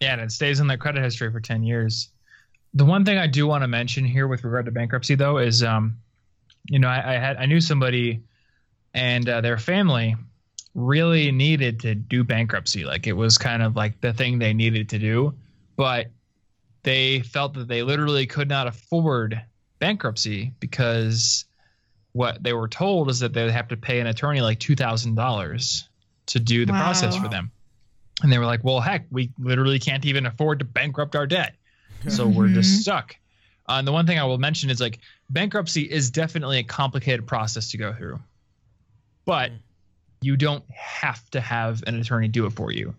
[0.00, 2.10] yeah, and it stays in the credit history for ten years.
[2.74, 5.62] The one thing I do want to mention here with regard to bankruptcy, though, is
[5.62, 5.98] um,
[6.66, 8.22] you know, I, I had I knew somebody
[8.94, 10.16] and uh, their family
[10.74, 12.84] really needed to do bankruptcy.
[12.84, 15.34] Like it was kind of like the thing they needed to do,
[15.76, 16.06] but
[16.82, 19.40] they felt that they literally could not afford
[19.78, 21.44] bankruptcy because
[22.12, 25.82] what they were told is that they'd have to pay an attorney like $2,000
[26.26, 26.82] to do the wow.
[26.82, 27.50] process for them.
[28.22, 31.54] And they were like, well, heck, we literally can't even afford to bankrupt our debt.
[32.08, 32.80] So we're just mm-hmm.
[32.80, 33.16] stuck.
[33.68, 34.98] Uh, and the one thing I will mention is like
[35.30, 38.18] bankruptcy is definitely a complicated process to go through.
[39.24, 39.58] But mm
[40.22, 42.94] you don't have to have an attorney do it for you.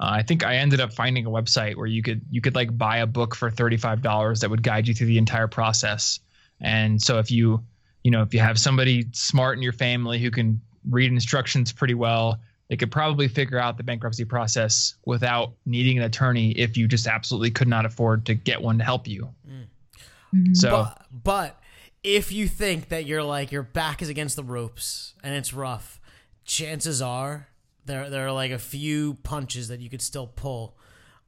[0.00, 2.76] Uh, I think I ended up finding a website where you could you could like
[2.76, 6.20] buy a book for thirty five dollars that would guide you through the entire process.
[6.60, 7.62] And so if you
[8.02, 11.94] you know if you have somebody smart in your family who can read instructions pretty
[11.94, 16.88] well, they could probably figure out the bankruptcy process without needing an attorney if you
[16.88, 19.28] just absolutely could not afford to get one to help you.
[19.46, 20.56] Mm.
[20.56, 21.60] So, but, but
[22.02, 26.00] if you think that you're like your back is against the ropes and it's rough
[26.44, 27.48] chances are
[27.84, 30.76] there there are like a few punches that you could still pull.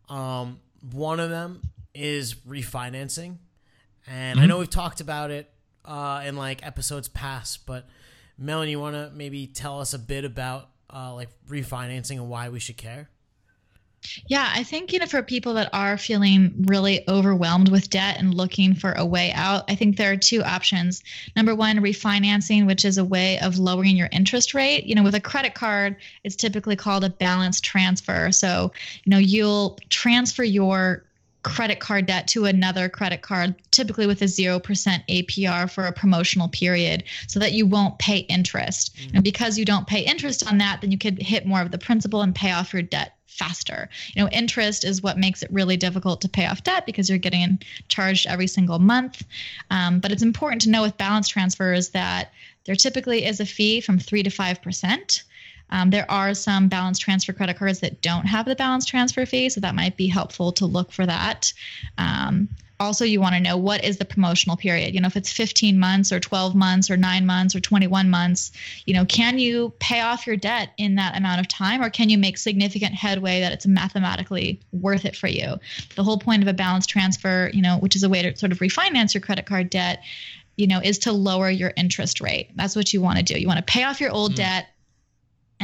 [0.09, 0.61] Um,
[0.93, 1.62] one of them
[1.95, 3.39] is refinancing,
[4.07, 4.41] and mm-hmm.
[4.41, 5.51] I know we've talked about it
[5.85, 7.87] uh, in like episodes past, but
[8.39, 12.49] Melanie, you want to maybe tell us a bit about uh, like refinancing and why
[12.49, 13.09] we should care?
[14.27, 18.33] Yeah, I think, you know, for people that are feeling really overwhelmed with debt and
[18.33, 21.03] looking for a way out, I think there are two options.
[21.37, 24.87] Number one, refinancing, which is a way of lowering your interest rate.
[24.87, 28.33] You know, with a credit card, it's typically called a balance transfer.
[28.33, 28.72] So,
[29.05, 31.05] you know, you'll transfer your
[31.43, 34.62] credit card debt to another credit card, typically with a 0%
[35.09, 38.97] APR for a promotional period, so that you won't pay interest.
[38.97, 39.14] Mm.
[39.16, 41.79] And because you don't pay interest on that, then you could hit more of the
[41.79, 43.89] principal and pay off your debt faster.
[44.14, 47.18] You know, interest is what makes it really difficult to pay off debt because you're
[47.18, 47.59] getting
[47.89, 49.24] charged every single month.
[49.70, 52.32] Um, but it's important to know with balance transfers that
[52.64, 55.24] there typically is a fee from three to five percent.
[55.70, 59.49] Um, there are some balance transfer credit cards that don't have the balance transfer fee,
[59.49, 61.53] so that might be helpful to look for that.
[61.99, 62.49] Um,
[62.81, 64.95] also you want to know what is the promotional period?
[64.95, 68.53] You know if it's 15 months or 12 months or 9 months or 21 months
[68.87, 72.09] you know can you pay off your debt in that amount of time or can
[72.09, 75.57] you make significant headway that it's mathematically worth it for you?
[75.97, 78.53] The whole point of a balance transfer you know which is a way to sort
[78.53, 80.03] of refinance your credit card debt
[80.57, 82.51] you know is to lower your interest rate.
[82.55, 83.39] That's what you want to do.
[83.39, 84.37] You want to pay off your old mm.
[84.37, 84.68] debt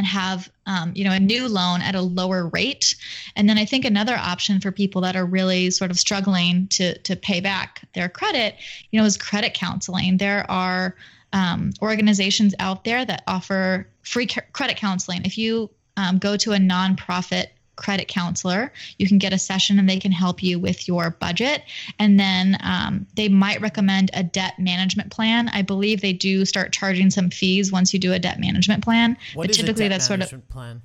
[0.01, 2.95] and have um, you know a new loan at a lower rate.
[3.37, 6.97] And then i think another option for people that are really sort of struggling to
[7.01, 8.57] to pay back their credit
[8.91, 10.17] you know is credit counseling.
[10.17, 10.97] There are
[11.33, 15.25] um, organizations out there that offer free credit counseling.
[15.25, 17.49] If you um, go to a nonprofit
[17.81, 18.73] credit counselor.
[18.99, 21.63] You can get a session and they can help you with your budget.
[21.99, 25.49] And then um, they might recommend a debt management plan.
[25.49, 29.17] I believe they do start charging some fees once you do a debt management plan.
[29.35, 30.83] What but typically that's sort of plan?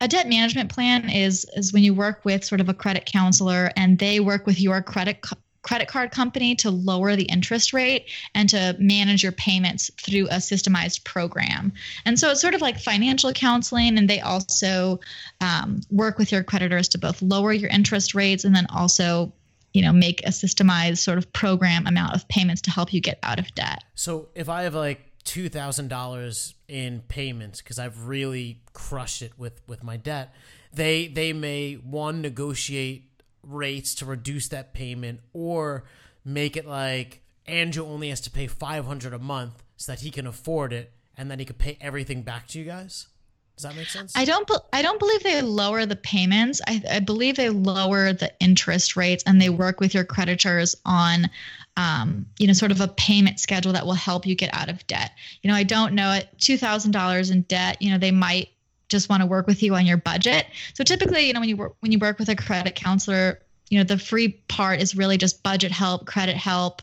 [0.00, 3.70] A debt management plan is is when you work with sort of a credit counselor
[3.76, 5.20] and they work with your credit
[5.62, 10.36] credit card company to lower the interest rate and to manage your payments through a
[10.36, 11.72] systemized program.
[12.04, 15.00] And so it's sort of like financial counseling, and they also
[15.40, 19.32] um, work with your creditors to both lower your interest rates and then also
[19.72, 23.18] you know make a systemized sort of program amount of payments to help you get
[23.22, 29.22] out of debt so if i have like $2000 in payments because i've really crushed
[29.22, 30.34] it with with my debt
[30.74, 33.11] they they may one negotiate
[33.42, 35.84] rates to reduce that payment or
[36.24, 40.26] make it like Andrew only has to pay 500 a month so that he can
[40.26, 43.08] afford it and then he could pay everything back to you guys.
[43.56, 44.12] Does that make sense?
[44.16, 44.50] I don't.
[44.72, 46.60] I don't believe they lower the payments.
[46.66, 51.28] I, I believe they lower the interest rates, and they work with your creditors on,
[51.76, 54.86] um, you know, sort of a payment schedule that will help you get out of
[54.86, 55.12] debt.
[55.42, 57.80] You know, I don't know at two thousand dollars in debt.
[57.80, 58.48] You know, they might
[58.92, 60.46] just want to work with you on your budget.
[60.74, 63.78] So typically, you know, when you work when you work with a credit counselor, you
[63.78, 66.82] know, the free part is really just budget help, credit help.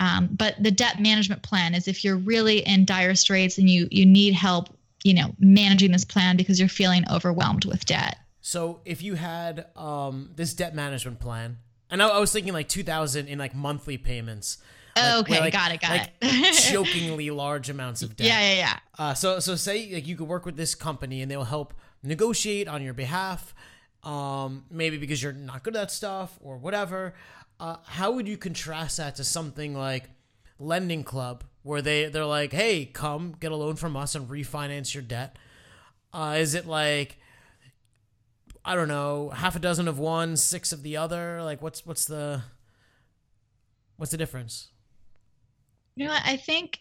[0.00, 3.88] Um, but the debt management plan is if you're really in dire straits and you
[3.90, 4.68] you need help,
[5.04, 8.18] you know, managing this plan because you're feeling overwhelmed with debt.
[8.40, 12.68] So if you had um, this debt management plan, and I, I was thinking like
[12.68, 14.58] two thousand in like monthly payments.
[14.96, 16.54] Like, okay, like, got it, got like it.
[16.72, 18.26] jokingly large amounts of debt.
[18.26, 18.78] Yeah, yeah, yeah.
[18.98, 22.68] Uh, so, so say like you could work with this company and they'll help negotiate
[22.68, 23.54] on your behalf.
[24.02, 27.14] Um, maybe because you're not good at stuff or whatever.
[27.58, 30.10] Uh, how would you contrast that to something like
[30.58, 34.94] Lending Club, where they they're like, "Hey, come get a loan from us and refinance
[34.94, 35.36] your debt"?
[36.12, 37.18] Uh, is it like
[38.64, 41.42] I don't know, half a dozen of one, six of the other?
[41.42, 42.42] Like, what's what's the
[43.96, 44.70] what's the difference?
[45.96, 46.16] You know.
[46.24, 46.80] I think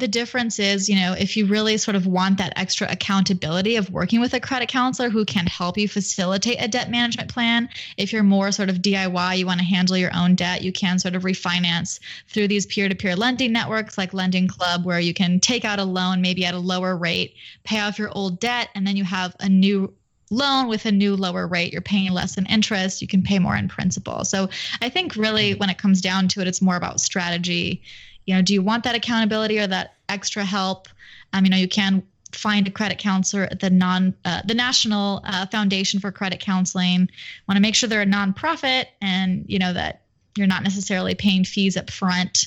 [0.00, 3.90] the difference is, you know, if you really sort of want that extra accountability of
[3.90, 8.12] working with a credit counselor who can help you facilitate a debt management plan, if
[8.12, 11.14] you're more sort of DIY, you want to handle your own debt, you can sort
[11.14, 15.38] of refinance through these peer to peer lending networks like Lending Club, where you can
[15.38, 17.34] take out a loan maybe at a lower rate,
[17.64, 19.92] pay off your old debt, and then you have a new
[20.30, 23.56] loan with a new lower rate you're paying less in interest you can pay more
[23.56, 24.48] in principal so
[24.80, 27.82] i think really when it comes down to it it's more about strategy
[28.26, 30.88] you know do you want that accountability or that extra help?
[31.32, 32.02] Um, you know you can
[32.32, 37.10] find a credit counselor at the non uh, the national uh, foundation for credit counseling.
[37.48, 40.02] Want to make sure they're a nonprofit and you know that
[40.36, 42.46] you're not necessarily paying fees up front.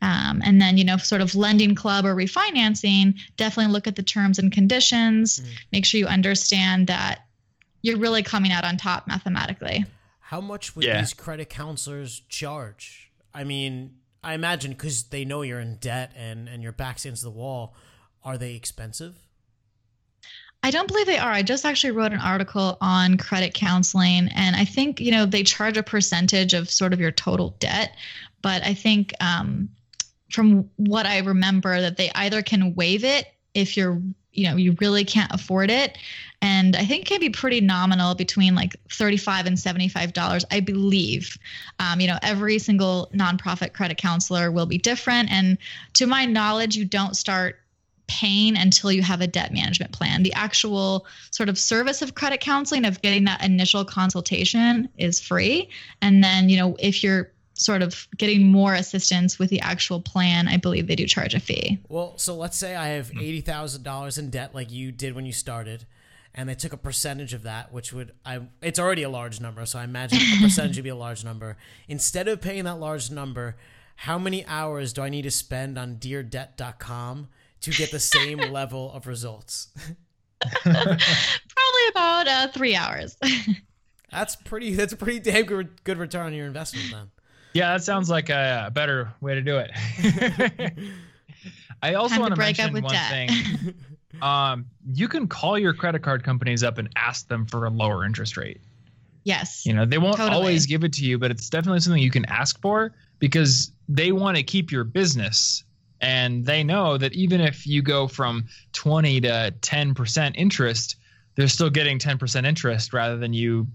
[0.00, 4.02] Um, and then you know sort of lending club or refinancing definitely look at the
[4.02, 5.40] terms and conditions.
[5.40, 5.50] Mm-hmm.
[5.72, 7.24] make sure you understand that
[7.82, 9.84] you're really coming out on top mathematically.
[10.20, 11.00] How much would yeah.
[11.00, 13.10] these credit counselors charge?
[13.34, 17.22] I mean I imagine because they know you're in debt and and your back's against
[17.22, 17.74] the wall.
[18.24, 19.16] Are they expensive?
[20.62, 21.30] I don't believe they are.
[21.30, 25.44] I just actually wrote an article on credit counseling, and I think you know they
[25.44, 27.94] charge a percentage of sort of your total debt,
[28.42, 29.68] but I think um,
[30.30, 34.02] from what I remember that they either can waive it if you're
[34.38, 35.98] you know you really can't afford it.
[36.40, 40.60] And i think it can be pretty nominal between like 35 and 75 dollars i
[40.60, 41.36] believe.
[41.80, 45.30] Um, you know every single nonprofit credit counselor will be different.
[45.30, 45.58] And
[45.94, 47.60] to my knowledge you don't start
[48.06, 50.22] paying until you have a debt management plan.
[50.22, 55.68] The actual sort of service of credit counseling of getting that initial consultation is free.
[56.00, 60.48] And then you know if you're sort of getting more assistance with the actual plan,
[60.48, 61.78] I believe they do charge a fee.
[61.88, 65.26] Well, so let's say I have eighty thousand dollars in debt, like you did when
[65.26, 65.86] you started,
[66.34, 69.66] and they took a percentage of that, which would I it's already a large number,
[69.66, 71.56] so I imagine a percentage would be a large number.
[71.88, 73.56] Instead of paying that large number,
[73.96, 77.28] how many hours do I need to spend on deardebt.com
[77.62, 79.68] to get the same level of results?
[80.62, 83.16] Probably about uh, three hours.
[84.10, 84.74] that's pretty.
[84.74, 87.10] That's a pretty damn good, good return on your investment, then.
[87.54, 89.70] Yeah, that sounds like a better way to do it.
[91.82, 93.10] I also want to mention one debt.
[93.10, 93.74] thing.
[94.22, 98.04] Um, you can call your credit card companies up and ask them for a lower
[98.04, 98.60] interest rate.
[99.22, 99.64] Yes.
[99.64, 100.34] You know, they won't totally.
[100.34, 104.10] always give it to you, but it's definitely something you can ask for because they
[104.10, 105.62] want to keep your business
[106.00, 110.96] and they know that even if you go from 20 to 10% interest,
[111.34, 113.66] they're still getting 10% interest rather than you,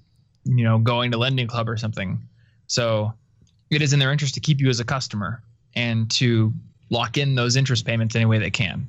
[0.46, 2.22] you know, going to lending club or something.
[2.68, 3.14] So
[3.76, 5.44] it is in their interest to keep you as a customer
[5.76, 6.54] and to
[6.90, 8.88] lock in those interest payments any way they can.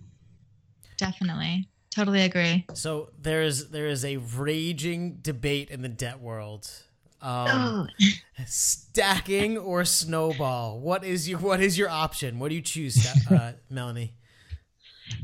[0.96, 1.68] Definitely.
[1.90, 2.66] Totally agree.
[2.74, 6.70] So there's there is a raging debate in the debt world.
[7.22, 8.06] Um, oh.
[8.46, 10.80] stacking or snowball?
[10.80, 12.38] What is your what is your option?
[12.38, 14.14] What do you choose, uh, Melanie?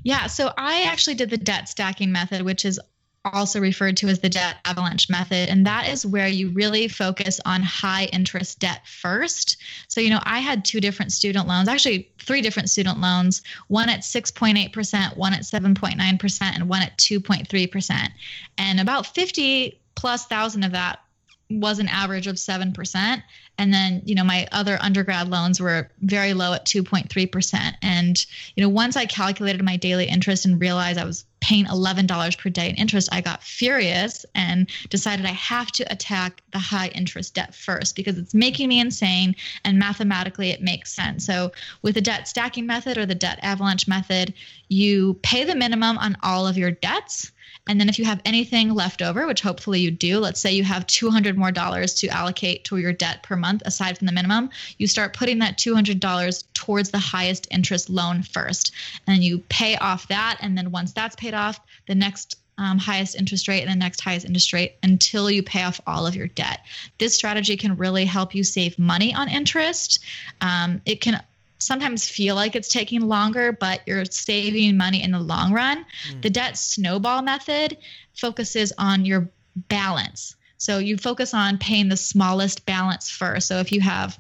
[0.05, 2.79] Yeah, so I actually did the debt stacking method, which is
[3.25, 5.49] also referred to as the debt avalanche method.
[5.49, 9.59] And that is where you really focus on high interest debt first.
[9.89, 13.89] So, you know, I had two different student loans, actually, three different student loans one
[13.89, 18.09] at 6.8%, one at 7.9%, and one at 2.3%.
[18.59, 21.01] And about 50 plus thousand of that
[21.51, 23.23] was an average of 7%.
[23.59, 27.75] And then, you know, my other undergrad loans were very low at 2.3%.
[27.83, 32.39] And, you know, once I calculated my daily interest and realized I was paying $11
[32.39, 36.89] per day in interest, I got furious and decided I have to attack the high
[36.89, 39.35] interest debt first because it's making me insane
[39.65, 41.25] and mathematically it makes sense.
[41.25, 44.35] So, with the debt stacking method or the debt avalanche method,
[44.69, 47.33] you pay the minimum on all of your debts
[47.71, 50.65] and then if you have anything left over, which hopefully you do, let's say you
[50.65, 54.51] have 200 more dollars to allocate to your debt per month aside from the minimum,
[54.79, 58.73] you start putting that $200 towards the highest interest loan first.
[59.07, 60.39] And you pay off that.
[60.41, 64.01] And then once that's paid off, the next um, highest interest rate and the next
[64.01, 66.67] highest interest rate until you pay off all of your debt.
[66.99, 70.01] This strategy can really help you save money on interest.
[70.41, 71.23] Um, it can
[71.61, 75.85] sometimes feel like it's taking longer, but you're saving money in the long run.
[76.11, 76.23] Mm.
[76.23, 77.77] The debt snowball method
[78.15, 80.37] focuses on your balance.
[80.59, 83.49] So you focus on paying the smallest balance first.
[83.49, 84.19] So if you have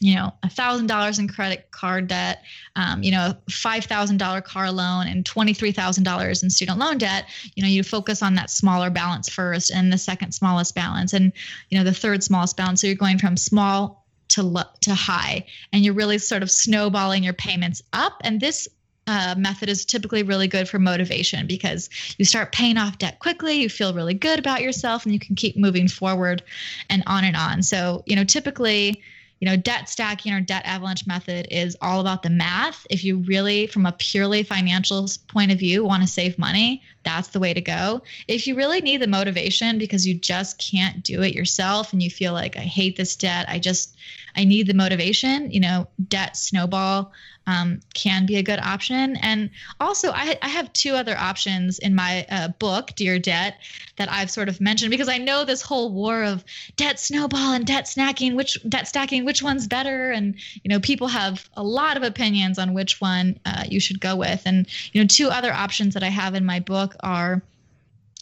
[0.00, 2.42] you know, a thousand dollars in credit card debt,
[2.74, 6.48] um, you know, a five thousand dollar car loan, and twenty three thousand dollars in
[6.48, 7.26] student loan debt.
[7.54, 11.32] You know, you focus on that smaller balance first, and the second smallest balance, and
[11.68, 12.80] you know, the third smallest balance.
[12.80, 13.99] So you're going from small
[14.30, 18.20] to lo- to high, and you're really sort of snowballing your payments up.
[18.22, 18.68] And this
[19.06, 23.54] uh, method is typically really good for motivation because you start paying off debt quickly,
[23.54, 26.42] you feel really good about yourself, and you can keep moving forward,
[26.88, 27.62] and on and on.
[27.62, 29.02] So you know, typically
[29.40, 32.86] you know, debt stacking or debt avalanche method is all about the math.
[32.90, 37.28] If you really, from a purely financial point of view, want to save money, that's
[37.28, 38.02] the way to go.
[38.28, 42.10] If you really need the motivation because you just can't do it yourself and you
[42.10, 43.96] feel like, I hate this debt, I just,
[44.36, 47.12] I need the motivation, you know, debt snowball
[47.46, 49.16] um, can be a good option.
[49.16, 53.58] And also, I, I have two other options in my uh, book, Dear Debt,
[53.96, 56.44] that I've sort of mentioned because I know this whole war of
[56.76, 61.08] debt snowball and debt snacking, which debt stacking, which one's better, and you know, people
[61.08, 64.42] have a lot of opinions on which one uh, you should go with.
[64.46, 67.42] And you know, two other options that I have in my book are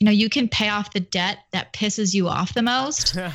[0.00, 3.16] you know you can pay off the debt that pisses you off the most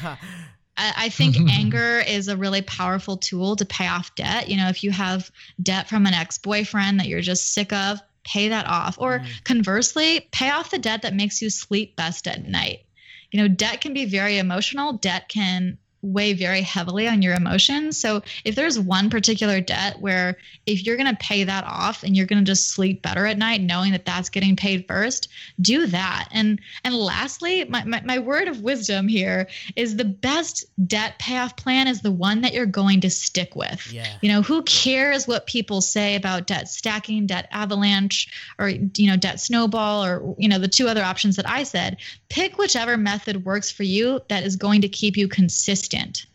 [0.77, 4.49] I think anger is a really powerful tool to pay off debt.
[4.49, 5.29] You know, if you have
[5.61, 8.97] debt from an ex boyfriend that you're just sick of, pay that off.
[8.99, 9.43] Or mm.
[9.43, 12.85] conversely, pay off the debt that makes you sleep best at night.
[13.31, 14.93] You know, debt can be very emotional.
[14.93, 17.97] Debt can weigh very heavily on your emotions.
[17.97, 22.15] So if there's one particular debt where if you're going to pay that off and
[22.15, 25.29] you're going to just sleep better at night knowing that that's getting paid first,
[25.61, 26.27] do that.
[26.31, 29.47] And and lastly, my, my, my word of wisdom here
[29.77, 33.91] is the best debt payoff plan is the one that you're going to stick with.
[33.91, 34.07] Yeah.
[34.21, 38.27] You know, who cares what people say about debt stacking, debt avalanche,
[38.59, 41.97] or you know, debt snowball, or you know, the two other options that I said.
[42.27, 46.25] Pick whichever method works for you that is going to keep you consistent instant.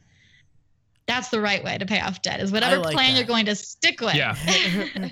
[1.06, 2.40] That's the right way to pay off debt.
[2.40, 3.18] Is whatever like plan that.
[3.18, 4.14] you're going to stick with.
[4.14, 4.36] Yeah.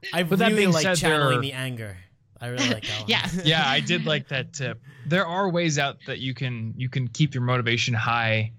[0.12, 1.96] I but really like said, channeling the anger.
[2.40, 3.08] I really like that one.
[3.08, 3.40] yes.
[3.44, 4.80] Yeah, I did like that tip.
[5.06, 8.52] There are ways out that you can you can keep your motivation high,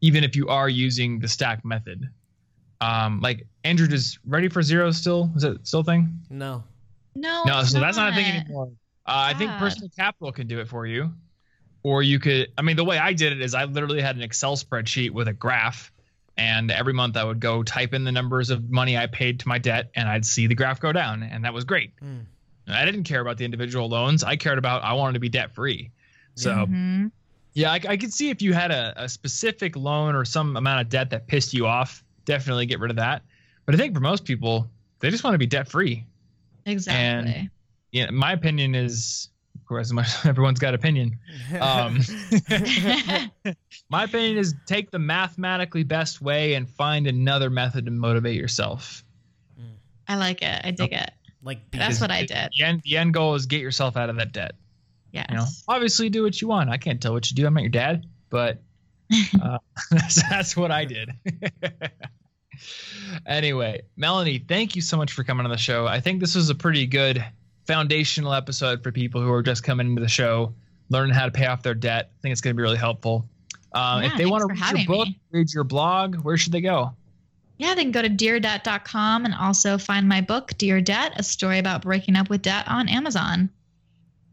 [0.00, 2.08] even if you are using the stack method.
[2.80, 5.30] Um, like Andrew, is ReadyForZero still?
[5.34, 6.20] Is it still a thing?
[6.28, 6.62] No.
[7.14, 7.44] No.
[7.46, 7.86] No, so not.
[7.86, 8.70] that's not a thing anymore.
[9.06, 11.12] Uh, I think personal capital can do it for you
[11.86, 14.22] or you could i mean the way i did it is i literally had an
[14.22, 15.92] excel spreadsheet with a graph
[16.36, 19.46] and every month i would go type in the numbers of money i paid to
[19.46, 21.92] my debt and i'd see the graph go down and that was great.
[22.02, 22.24] Mm.
[22.66, 24.24] i didn't care about the individual loans.
[24.24, 25.92] I cared about i wanted to be debt free
[26.34, 27.06] so mm-hmm.
[27.54, 30.80] yeah I, I could see if you had a, a specific loan or some amount
[30.80, 33.22] of debt that pissed you off definitely get rid of that.
[33.64, 34.68] But i think for most people
[34.98, 36.04] they just want to be debt free
[36.64, 37.32] exactly.
[37.32, 37.50] And
[37.92, 39.35] yeah my opinion is of
[39.66, 39.92] course,
[40.24, 41.18] everyone's got opinion.
[41.60, 42.00] Um,
[43.90, 49.04] my opinion is take the mathematically best way and find another method to motivate yourself.
[50.08, 50.60] I like it.
[50.64, 51.10] I dig it.
[51.42, 52.50] Like that's what I did.
[52.56, 54.52] The end, the end goal is get yourself out of that debt.
[55.12, 55.26] Yeah.
[55.30, 56.70] You know, obviously do what you want.
[56.70, 57.46] I can't tell what you do.
[57.46, 58.62] I'm not your dad, but
[59.42, 59.58] uh,
[59.90, 61.10] that's, that's what I did.
[63.26, 65.86] anyway, Melanie, thank you so much for coming on the show.
[65.86, 67.24] I think this was a pretty good
[67.66, 70.54] foundational episode for people who are just coming into the show,
[70.88, 72.10] learning how to pay off their debt.
[72.12, 73.28] I think it's going to be really helpful.
[73.72, 75.20] Um, yeah, if they want to read your book, me.
[75.30, 76.94] read your blog, where should they go?
[77.58, 81.58] Yeah, they can go to deardebt.com and also find my book, Dear Debt, a story
[81.58, 83.50] about breaking up with debt on Amazon.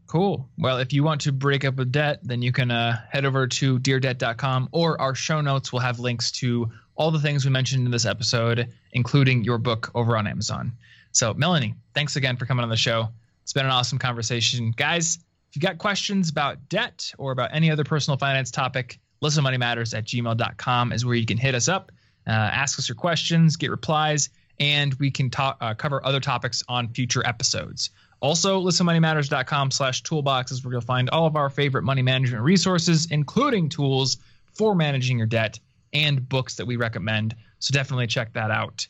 [0.06, 0.48] Cool.
[0.58, 3.46] Well, if you want to break up with debt, then you can uh, head over
[3.46, 7.84] to deardebt.com or our show notes will have links to all the things we mentioned
[7.84, 10.72] in this episode, including your book over on Amazon.
[11.12, 13.08] So, Melanie, thanks again for coming on the show.
[13.44, 14.72] It's been an awesome conversation.
[14.74, 15.18] Guys,
[15.50, 20.06] if you've got questions about debt or about any other personal finance topic, listenmoneymatters at
[20.06, 21.92] gmail.com is where you can hit us up,
[22.26, 26.62] uh, ask us your questions, get replies, and we can talk, uh, cover other topics
[26.68, 27.90] on future episodes.
[28.20, 33.10] Also, listenmoneymatters.com slash toolbox is where you'll find all of our favorite money management resources,
[33.10, 34.16] including tools
[34.54, 35.60] for managing your debt
[35.92, 37.36] and books that we recommend.
[37.58, 38.86] So definitely check that out.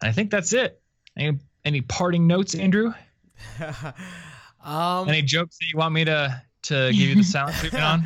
[0.00, 0.80] And I think that's it.
[1.14, 2.94] Any, any parting notes, Andrew?
[4.64, 8.04] um, Any jokes that you want me to to give you the silent treatment on?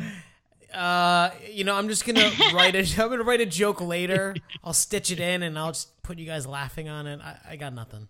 [0.73, 2.79] Uh, you know, I'm just gonna write a.
[3.01, 4.35] I'm gonna write a joke later.
[4.63, 7.19] I'll stitch it in, and I'll just put you guys laughing on it.
[7.21, 8.07] I, I got nothing.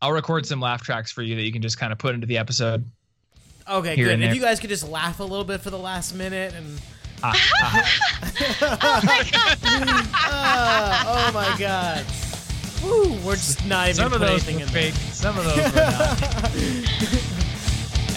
[0.00, 2.26] I'll record some laugh tracks for you that you can just kind of put into
[2.26, 2.84] the episode.
[3.68, 4.08] Okay, good.
[4.12, 4.34] and If there.
[4.36, 6.80] you guys could just laugh a little bit for the last minute, and
[7.22, 8.98] Ah, ah.
[10.30, 12.04] uh, oh my god,
[12.82, 14.92] Woo, we're just not even Some of those anything were in there.
[14.92, 14.94] fake.
[15.12, 16.22] Some of those were not.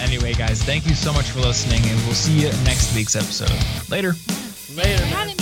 [0.00, 3.16] anyway, guys, thank you so much for listening, and we'll see you in next week's
[3.16, 3.50] episode.
[3.90, 4.14] Later.
[4.76, 5.34] Later, man.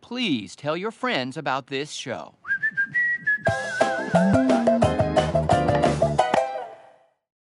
[0.00, 2.34] Please tell your friends about this show.